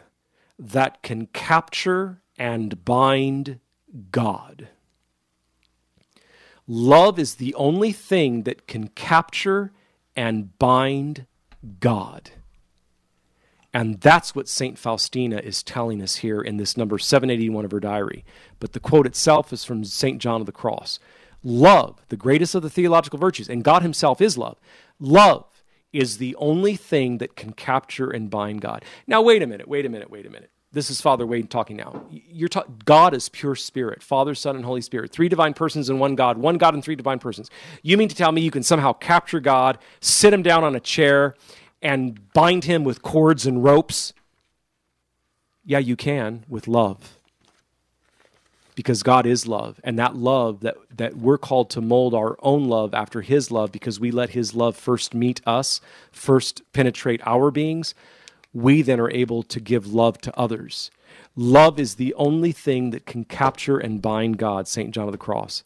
[0.58, 3.60] that can capture and bind
[4.10, 4.68] God."
[6.66, 9.72] Love is the only thing that can capture
[10.16, 11.26] and bind
[11.78, 12.30] God.
[13.72, 14.78] And that's what St.
[14.78, 18.24] Faustina is telling us here in this number 781 of her diary.
[18.60, 20.20] But the quote itself is from St.
[20.20, 20.98] John of the Cross.
[21.42, 24.58] Love, the greatest of the theological virtues, and God Himself is love.
[24.98, 25.53] Love
[25.94, 28.84] is the only thing that can capture and bind God.
[29.06, 30.50] Now, wait a minute, wait a minute, wait a minute.
[30.72, 32.04] This is Father Wade talking now.
[32.10, 35.12] You're ta- God is pure spirit, Father, Son, and Holy Spirit.
[35.12, 37.48] Three divine persons in one God, one God and three divine persons.
[37.82, 40.80] You mean to tell me you can somehow capture God, sit him down on a
[40.80, 41.36] chair,
[41.80, 44.14] and bind him with cords and ropes?
[45.64, 47.20] Yeah, you can with love.
[48.74, 52.66] Because God is love, and that love that, that we're called to mold our own
[52.68, 57.52] love after His love because we let His love first meet us, first penetrate our
[57.52, 57.94] beings
[58.54, 60.90] we then are able to give love to others.
[61.36, 64.92] Love is the only thing that can capture and bind God, St.
[64.92, 65.64] John of the Cross.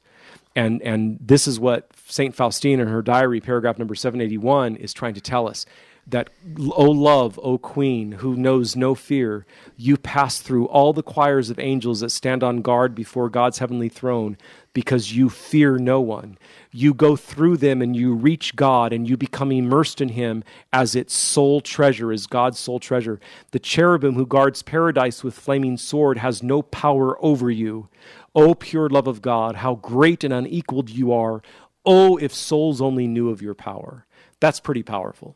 [0.56, 2.34] And, and this is what St.
[2.34, 5.66] Faustina in her diary, paragraph number 781, is trying to tell us
[6.08, 6.30] that,
[6.70, 9.46] O love, O queen, who knows no fear,
[9.76, 13.88] you pass through all the choirs of angels that stand on guard before God's heavenly
[13.88, 14.36] throne
[14.72, 16.38] because you fear no one
[16.70, 20.94] you go through them and you reach God and you become immersed in Him as
[20.94, 23.20] its sole treasure, as God's sole treasure.
[23.52, 27.88] The cherubim who guards paradise with flaming sword has no power over you.
[28.34, 31.42] O pure love of God, how great and unequaled you are.
[31.84, 34.06] Oh, if souls only knew of your power.
[34.40, 35.34] That's pretty powerful.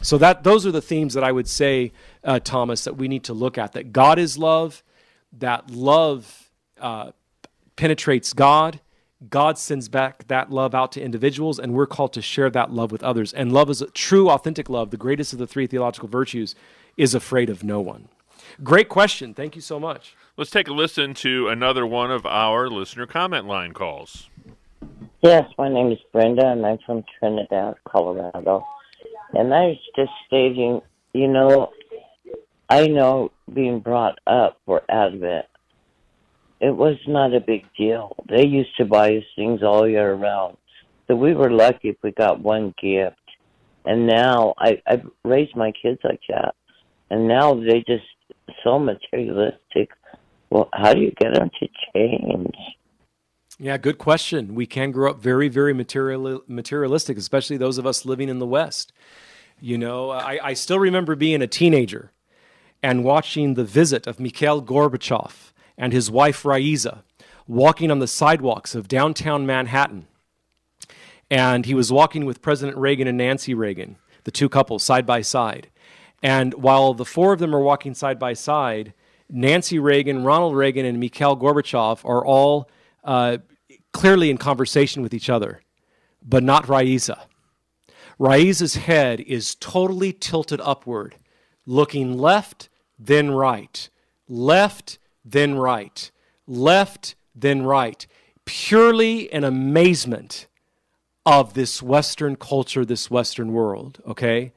[0.00, 1.92] So that those are the themes that I would say,
[2.24, 3.72] uh, Thomas, that we need to look at.
[3.72, 4.82] That God is love,
[5.38, 7.12] that love uh,
[7.76, 8.80] penetrates God,
[9.30, 12.90] God sends back that love out to individuals, and we're called to share that love
[12.90, 13.32] with others.
[13.32, 16.54] And love is a true, authentic love, the greatest of the three theological virtues,
[16.96, 18.08] is afraid of no one.
[18.62, 19.32] Great question.
[19.32, 20.16] Thank you so much.
[20.36, 24.28] Let's take a listen to another one of our listener comment line calls.
[25.20, 28.66] Yes, my name is Brenda, and I'm from Trinidad, Colorado.
[29.34, 30.80] And I was just stating,
[31.14, 31.72] you know,
[32.68, 35.46] I know being brought up for Advent
[36.62, 38.14] it was not a big deal.
[38.28, 40.56] They used to buy us things all year round.
[41.08, 43.16] So we were lucky if we got one gift.
[43.84, 46.54] And now I, I've raised my kids like that.
[47.10, 48.04] And now they just
[48.62, 49.90] so materialistic.
[50.50, 52.54] Well, how do you get them to change?
[53.58, 54.54] Yeah, good question.
[54.54, 58.46] We can grow up very, very material, materialistic, especially those of us living in the
[58.46, 58.92] West.
[59.60, 62.12] You know, uh, I, I still remember being a teenager
[62.82, 67.04] and watching the visit of Mikhail Gorbachev and his wife Raisa
[67.46, 70.06] walking on the sidewalks of downtown Manhattan.
[71.30, 75.22] And he was walking with President Reagan and Nancy Reagan, the two couples, side by
[75.22, 75.68] side.
[76.22, 78.94] And while the four of them are walking side by side,
[79.28, 82.68] Nancy Reagan, Ronald Reagan, and Mikhail Gorbachev are all
[83.04, 83.38] uh,
[83.92, 85.62] clearly in conversation with each other,
[86.22, 87.26] but not Raisa.
[88.18, 91.16] Raisa's head is totally tilted upward,
[91.66, 93.88] looking left, then right,
[94.28, 96.10] left, then right,
[96.46, 98.06] left, then right,
[98.44, 100.46] purely in amazement
[101.24, 104.52] of this Western culture, this Western world, okay?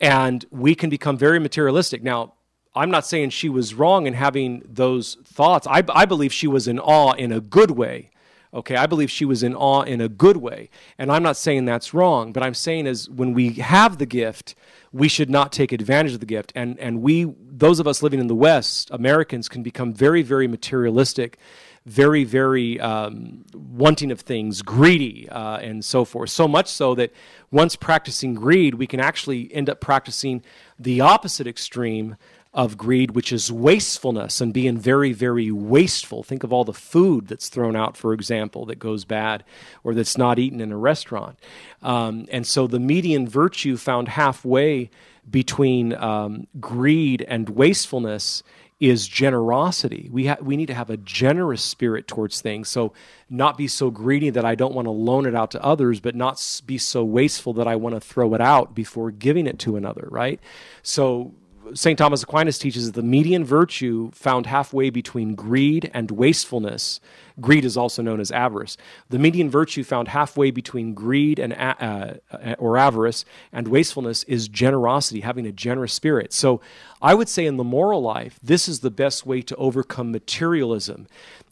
[0.00, 2.02] And we can become very materialistic.
[2.02, 2.34] Now,
[2.74, 5.66] I'm not saying she was wrong in having those thoughts.
[5.66, 8.10] I, I believe she was in awe in a good way.
[8.52, 10.70] Okay, I believe she was in awe in a good way.
[10.98, 14.56] And I'm not saying that's wrong, but I'm saying is when we have the gift,
[14.92, 16.52] we should not take advantage of the gift.
[16.56, 20.48] And and we those of us living in the West, Americans can become very, very
[20.48, 21.38] materialistic,
[21.86, 26.30] very, very um, wanting of things, greedy, uh, and so forth.
[26.30, 27.12] So much so that
[27.52, 30.42] once practicing greed, we can actually end up practicing
[30.78, 32.16] the opposite extreme
[32.52, 36.22] of greed, which is wastefulness and being very, very wasteful.
[36.22, 39.44] Think of all the food that's thrown out, for example, that goes bad
[39.84, 41.38] or that's not eaten in a restaurant.
[41.80, 44.90] Um, and so the median virtue found halfway
[45.30, 48.42] between um, greed and wastefulness
[48.80, 50.08] is generosity.
[50.10, 52.68] We ha- we need to have a generous spirit towards things.
[52.70, 52.94] So
[53.28, 56.16] not be so greedy that I don't want to loan it out to others, but
[56.16, 59.76] not be so wasteful that I want to throw it out before giving it to
[59.76, 60.08] another.
[60.10, 60.40] Right.
[60.82, 61.34] So
[61.74, 61.98] St.
[61.98, 67.00] Thomas Aquinas teaches that the median virtue found halfway between greed and wastefulness.
[67.40, 68.76] Greed is also known as avarice.
[69.08, 72.14] The median virtue found halfway between greed and uh,
[72.58, 76.32] or avarice and wastefulness is generosity, having a generous spirit.
[76.32, 76.60] So,
[77.02, 81.06] I would say in the moral life, this is the best way to overcome materialism,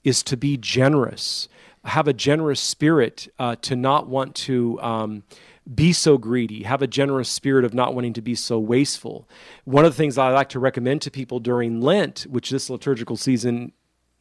[0.04, 1.48] is to be generous,
[1.84, 4.80] have a generous spirit, uh, to not want to.
[4.82, 5.22] Um,
[5.72, 9.28] be so greedy, have a generous spirit of not wanting to be so wasteful.
[9.64, 13.16] One of the things I like to recommend to people during Lent, which this liturgical
[13.16, 13.72] season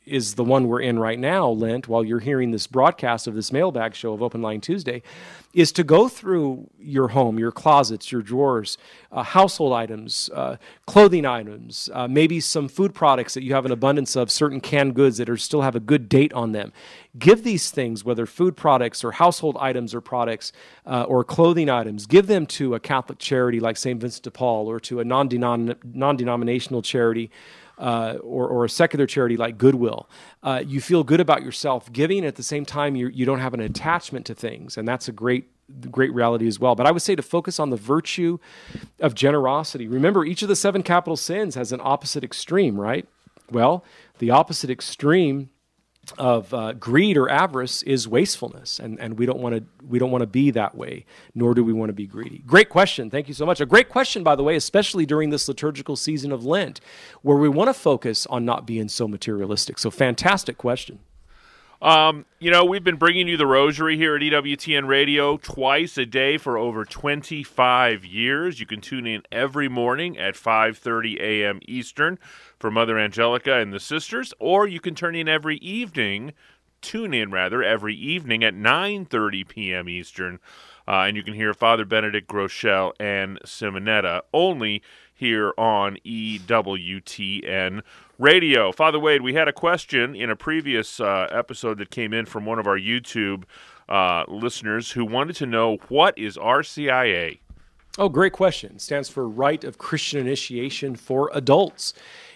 [0.08, 3.52] is the one we're in right now, Lent, while you're hearing this broadcast of this
[3.52, 5.04] mailbag show of Open Line Tuesday,
[5.54, 8.78] is to go through your home, your closets, your drawers,
[9.12, 13.72] uh, household items, uh, clothing items, uh, maybe some food products that you have an
[13.72, 16.72] abundance of, certain canned goods that are still have a good date on them.
[17.18, 20.52] Give these things, whether food products or household items or products
[20.86, 24.00] uh, or clothing items, give them to a Catholic charity like St.
[24.00, 27.32] Vincent de Paul or to a non denominational charity
[27.78, 30.10] uh, or, or a secular charity like Goodwill,
[30.44, 32.26] uh, you feel good about yourself giving.
[32.26, 35.12] At the same time, you you don't have an attachment to things, and that's a
[35.12, 35.50] great
[35.92, 36.76] great reality as well.
[36.76, 38.40] But I would say to focus on the virtue
[39.00, 39.88] of generosity.
[39.88, 43.08] Remember, each of the seven capital sins has an opposite extreme, right?
[43.52, 43.84] Well,
[44.20, 45.50] the opposite extreme
[46.18, 50.12] of uh, greed or avarice is wastefulness, and, and we don't want to we don't
[50.12, 51.06] want to be that way,
[51.36, 52.44] nor do we want to be greedy.
[52.46, 53.62] Great question, thank you so much.
[53.62, 56.80] A great question, by the way, especially during this liturgical season of Lent,
[57.22, 59.80] where we want to focus on not being so materialistic.
[59.80, 61.00] So, fantastic question.
[61.82, 66.08] Um, you know, we've been bringing you the Rosary here at EWTN Radio twice a
[66.08, 68.60] day for over 25 years.
[68.60, 71.60] You can tune in every morning at 5:30 a.m.
[71.68, 72.18] Eastern
[72.58, 76.34] for Mother Angelica and the sisters, or you can turn in every evening,
[76.82, 79.88] tune in rather every evening at 9:30 p.m.
[79.88, 80.40] Eastern,
[80.88, 84.82] uh, and you can hear Father Benedict Groeschel and Simonetta only
[85.14, 87.84] here on EWTN
[88.20, 88.72] Radio.
[88.72, 92.46] Father Wade, we had a question in a previous uh, episode that came in from
[92.46, 93.44] one of our YouTube
[93.88, 97.40] uh, listeners who wanted to know what is RCIA.
[98.00, 98.74] Oh, great question.
[98.76, 101.94] It stands for Rite of Christian Initiation for Adults.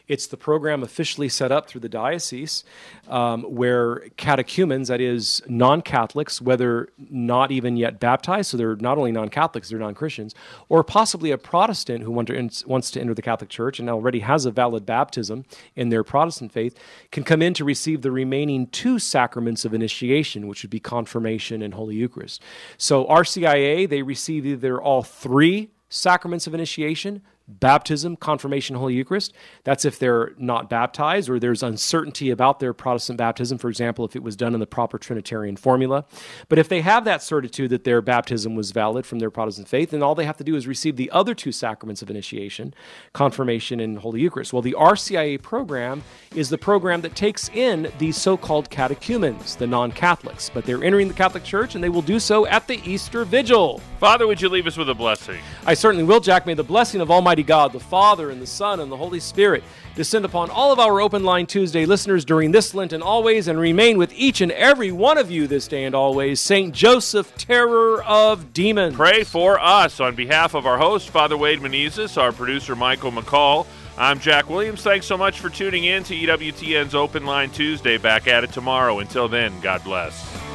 [0.08, 2.64] It's the program officially set up through the diocese
[3.08, 8.97] um, where catechumens, that is, non Catholics, whether not even yet baptized, so they're not
[8.97, 10.36] only non Catholics, they're non Christians,
[10.70, 14.52] or possibly a Protestant who wants to enter the Catholic Church and already has a
[14.52, 15.45] valid baptism
[15.76, 16.78] in their Protestant faith,
[17.12, 21.62] can come in to receive the remaining two sacraments of initiation, which would be confirmation
[21.62, 22.41] and Holy Eucharist.
[22.78, 27.22] So, RCIA, they receive either all three sacraments of initiation
[27.60, 29.34] baptism, confirmation, Holy Eucharist.
[29.64, 34.16] That's if they're not baptized or there's uncertainty about their Protestant baptism, for example, if
[34.16, 36.06] it was done in the proper Trinitarian formula.
[36.49, 39.91] But if they have that certitude that their baptism was valid from their Protestant faith,
[39.91, 42.74] then all they have to do is receive the other two sacraments of initiation,
[43.14, 44.54] confirmation and Holy Eucharist.
[44.54, 46.04] Well, the RCIA program
[46.36, 50.84] is the program that takes in these so called catechumens, the non Catholics, but they're
[50.84, 53.80] entering the Catholic Church and they will do so at the Easter Vigil.
[53.99, 55.39] Father, would you leave us with a blessing?
[55.66, 56.45] I certainly will, Jack.
[56.45, 59.63] May the blessing of Almighty God, the Father, and the Son, and the Holy Spirit
[59.95, 63.59] descend upon all of our Open Line Tuesday listeners during this Lent and always, and
[63.59, 66.39] remain with each and every one of you this day and always.
[66.39, 68.95] Saint Joseph, terror of demons.
[68.95, 69.99] Pray for us.
[69.99, 73.65] On behalf of our host, Father Wade Menezes, our producer, Michael McCall,
[73.97, 74.81] I'm Jack Williams.
[74.81, 77.97] Thanks so much for tuning in to EWTN's Open Line Tuesday.
[77.97, 78.99] Back at it tomorrow.
[78.99, 80.51] Until then, God bless.